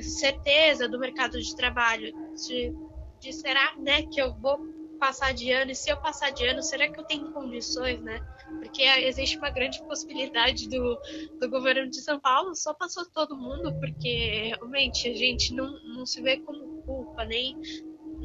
certeza 0.02 0.88
do 0.88 0.98
mercado 0.98 1.38
de 1.42 1.54
trabalho, 1.54 2.14
de 2.34 2.74
de 3.20 3.34
será, 3.34 3.76
né, 3.78 4.04
que 4.04 4.22
eu 4.22 4.34
vou 4.36 4.60
passar 5.00 5.34
de 5.34 5.52
ano, 5.52 5.72
e 5.72 5.76
se 5.76 5.90
eu 5.90 5.98
passar 5.98 6.32
de 6.32 6.46
ano, 6.46 6.62
será 6.62 6.90
que 6.90 7.00
eu 7.00 7.04
tenho 7.04 7.32
condições, 7.32 8.02
né? 8.02 8.20
Porque 8.60 8.82
existe 8.82 9.38
uma 9.38 9.50
grande 9.50 9.82
possibilidade 9.84 10.68
do, 10.68 11.00
do 11.40 11.50
governo 11.50 11.90
de 11.90 12.02
São 12.02 12.20
Paulo 12.20 12.56
só 12.56 12.74
passou 12.74 13.06
todo 13.06 13.38
mundo, 13.38 13.74
porque 13.80 14.54
realmente 14.56 15.08
a 15.08 15.14
gente 15.14 15.54
não, 15.54 15.72
não 15.84 16.06
se 16.06 16.22
vê 16.22 16.38
como 16.40 16.82
culpa, 16.84 17.26
nem 17.26 17.56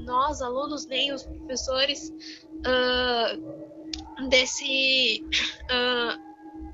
nós, 0.05 0.41
alunos, 0.41 0.87
nem 0.87 1.13
os 1.13 1.25
professores, 1.25 2.11
uh, 2.67 4.29
desse. 4.29 5.25
Uh, 5.65 6.33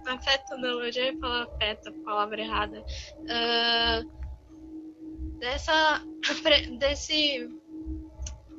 afeto 0.08 0.56
não, 0.56 0.82
eu 0.82 0.90
já 0.90 1.02
ia 1.02 1.18
falar 1.18 1.42
afeto, 1.42 1.92
palavra 2.04 2.40
errada. 2.40 2.82
Uh, 3.24 4.10
dessa, 5.38 6.02
desse 6.78 7.48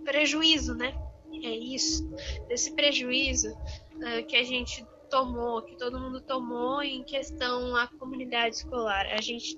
prejuízo, 0.09 0.73
né? 0.73 0.97
É 1.43 1.55
isso, 1.55 2.09
desse 2.47 2.73
prejuízo 2.73 3.51
uh, 3.53 4.25
que 4.27 4.35
a 4.35 4.43
gente 4.43 4.83
tomou, 5.07 5.61
que 5.61 5.77
todo 5.77 5.99
mundo 5.99 6.19
tomou 6.19 6.81
em 6.81 7.03
questão 7.03 7.75
à 7.75 7.87
comunidade 7.87 8.55
escolar. 8.55 9.05
A 9.05 9.21
gente 9.21 9.57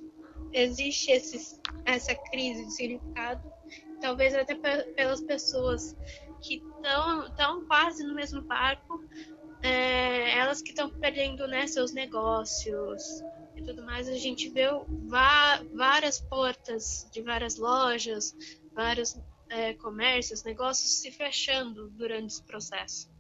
existe 0.52 1.10
esse, 1.10 1.58
essa 1.86 2.14
crise 2.14 2.66
de 2.66 2.74
significado, 2.74 3.41
talvez 4.02 4.36
até 4.36 4.54
pelas 4.54 5.22
pessoas 5.22 5.95
que 6.41 6.62
estão 7.30 7.66
quase 7.66 8.04
no 8.04 8.14
mesmo 8.14 8.41
barco, 8.41 9.02
é, 9.64 10.38
elas 10.38 10.62
que 10.62 10.72
estão 10.72 10.89
perdendo 10.89 11.47
né, 11.47 11.66
seus 11.66 11.93
negócios 11.93 13.24
e 13.56 13.64
tudo 13.64 13.84
mais. 13.84 14.10
A 14.10 14.18
gente 14.18 14.49
vê 14.49 14.66
várias 15.74 16.20
portas 16.20 17.08
de 17.12 17.22
várias 17.22 17.58
lojas, 17.58 18.36
vários 18.74 19.18
é, 19.52 19.74
comércios, 19.74 20.43
negócios 20.43 21.02
se 21.02 21.12
fechando 21.12 21.89
durante 21.89 22.28
esse 22.28 22.43
processo. 22.43 23.12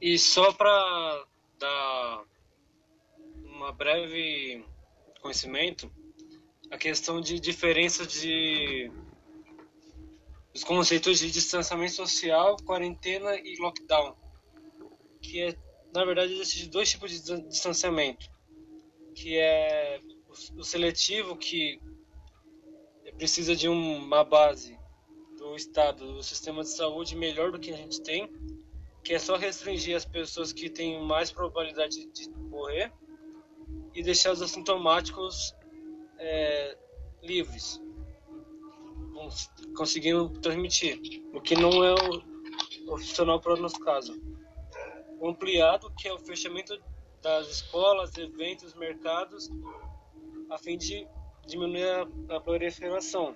E 0.00 0.18
só 0.18 0.52
para 0.54 1.26
dar 1.58 2.24
uma 3.44 3.70
breve 3.72 4.64
conhecimento, 5.20 5.92
a 6.70 6.78
questão 6.78 7.20
de 7.20 7.38
diferença 7.38 8.06
de 8.06 8.90
os 10.54 10.64
conceitos 10.64 11.18
de 11.18 11.30
distanciamento 11.30 11.92
social, 11.92 12.56
quarentena 12.64 13.36
e 13.36 13.56
lockdown, 13.58 14.16
que 15.20 15.40
é 15.42 15.56
na 15.94 16.04
verdade 16.06 16.32
existem 16.32 16.70
dois 16.70 16.90
tipos 16.90 17.10
de 17.10 17.48
distanciamento 17.48 18.31
que 19.14 19.38
é 19.38 20.00
o 20.56 20.64
seletivo 20.64 21.36
que 21.36 21.80
precisa 23.16 23.54
de 23.54 23.68
uma 23.68 24.24
base 24.24 24.78
do 25.36 25.54
Estado, 25.56 26.14
do 26.14 26.22
sistema 26.22 26.62
de 26.62 26.70
saúde 26.70 27.16
melhor 27.16 27.52
do 27.52 27.58
que 27.58 27.72
a 27.72 27.76
gente 27.76 28.00
tem, 28.02 28.30
que 29.02 29.14
é 29.14 29.18
só 29.18 29.36
restringir 29.36 29.96
as 29.96 30.04
pessoas 30.04 30.52
que 30.52 30.70
têm 30.70 31.02
mais 31.04 31.30
probabilidade 31.30 32.06
de 32.06 32.30
morrer 32.30 32.92
e 33.94 34.02
deixar 34.02 34.32
os 34.32 34.40
assintomáticos 34.40 35.54
é, 36.18 36.78
livres, 37.22 37.80
conseguindo 39.76 40.28
transmitir, 40.40 41.00
o 41.34 41.40
que 41.40 41.54
não 41.54 41.84
é 41.84 41.94
o, 41.94 42.98
funcional 42.98 43.40
para 43.40 43.54
o 43.54 43.56
nosso 43.56 43.78
caso. 43.80 44.20
O 45.18 45.28
ampliado, 45.28 45.92
que 45.94 46.08
é 46.08 46.12
o 46.12 46.18
fechamento 46.18 46.76
das 47.22 47.48
escolas, 47.48 48.16
eventos, 48.18 48.74
mercados, 48.74 49.50
a 50.50 50.58
fim 50.58 50.76
de 50.76 51.06
diminuir 51.46 51.84
a, 51.84 52.36
a 52.36 52.40
proliferação, 52.40 53.34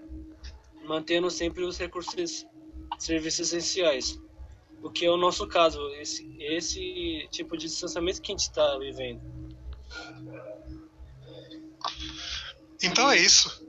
mantendo 0.85 1.31
sempre 1.31 1.65
os 1.65 1.79
recursos, 1.79 2.47
serviços 2.99 3.53
essenciais. 3.53 4.21
O 4.83 4.91
que 4.91 5.07
é 5.07 5.11
o 5.11 5.17
nosso 5.17 5.47
caso, 5.49 5.81
esse, 5.95 6.37
esse 6.39 7.27
tipo 7.31 7.57
de 7.57 7.67
distanciamento 7.67 8.21
que 8.21 8.33
a 8.33 8.35
gente 8.35 8.43
está 8.43 8.77
vivendo. 8.79 9.21
Então 12.83 13.11
é 13.11 13.17
isso. 13.17 13.65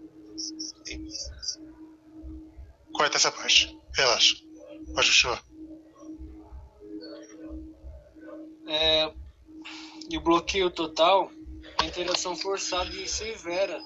Corta 2.91 3.18
essa 3.18 3.32
parte. 3.32 3.78
Relaxa. 3.93 4.36
Pode 4.93 5.07
continuar. 5.07 5.43
É, 8.68 9.13
e 10.10 10.18
o 10.18 10.22
bloqueio 10.22 10.70
total 10.70 11.32
é 11.80 11.84
a 11.84 11.86
interação 11.86 12.36
forçada 12.36 12.93
e 12.95 13.08
severa 13.08 13.80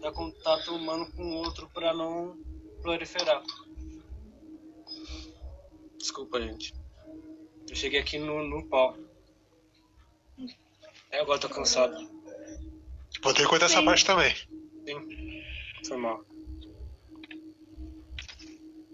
da 0.00 0.12
contato 0.12 0.74
humano 0.74 1.10
com 1.12 1.22
o 1.22 1.34
outro 1.34 1.68
para 1.72 1.94
não 1.94 2.36
proliferar. 2.82 3.42
Desculpa, 5.98 6.40
gente. 6.40 6.74
Eu 7.68 7.76
cheguei 7.76 8.00
aqui 8.00 8.18
no, 8.18 8.46
no 8.46 8.64
pau. 8.66 8.96
É, 11.10 11.20
agora 11.20 11.38
tô 11.38 11.48
cansado. 11.48 11.96
Vou 13.22 13.34
ter 13.34 13.42
que 13.42 13.48
cortar 13.48 13.66
essa 13.66 13.82
parte 13.82 14.04
também. 14.04 14.34
Sim. 14.86 15.42
Foi 15.86 15.96
mal. 15.96 16.24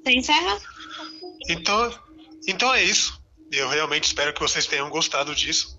Você 0.02 0.12
encerra? 0.12 0.60
Então, 1.48 2.00
então 2.46 2.74
é 2.74 2.82
isso. 2.82 3.22
Eu 3.50 3.68
realmente 3.68 4.04
espero 4.04 4.32
que 4.32 4.40
vocês 4.40 4.66
tenham 4.66 4.90
gostado 4.90 5.34
disso 5.34 5.78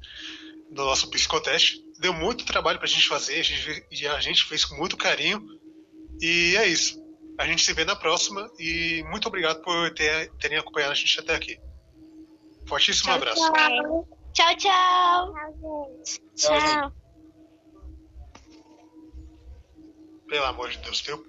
do 0.76 0.84
nosso 0.84 1.10
psicoteste. 1.10 1.82
Deu 2.00 2.14
muito 2.14 2.46
trabalho 2.46 2.78
pra 2.78 2.88
gente 2.88 3.08
fazer, 3.08 3.40
a 3.40 3.44
gente, 3.44 4.08
a 4.08 4.20
gente 4.20 4.44
fez 4.44 4.66
com 4.66 4.76
muito 4.76 4.98
carinho. 4.98 5.42
E 6.22 6.56
é 6.58 6.68
isso. 6.68 7.02
A 7.40 7.46
gente 7.46 7.64
se 7.64 7.74
vê 7.74 7.86
na 7.86 7.96
próxima 7.96 8.50
e 8.60 9.04
muito 9.10 9.28
obrigado 9.28 9.62
por 9.62 9.94
ter, 9.94 10.32
terem 10.34 10.58
acompanhado 10.58 10.92
a 10.92 10.96
gente 10.96 11.20
até 11.20 11.34
aqui. 11.34 11.58
Fortíssimo 12.68 13.06
Tchau, 13.06 13.16
abraço. 13.16 13.54
tchau. 13.54 14.08
Tchau, 14.34 14.56
tchau. 14.58 15.34
Tchau. 16.36 16.92
Pelo 20.28 20.46
amor 20.46 20.70
de 20.70 20.78
Deus, 20.80 21.00
viu? 21.02 21.24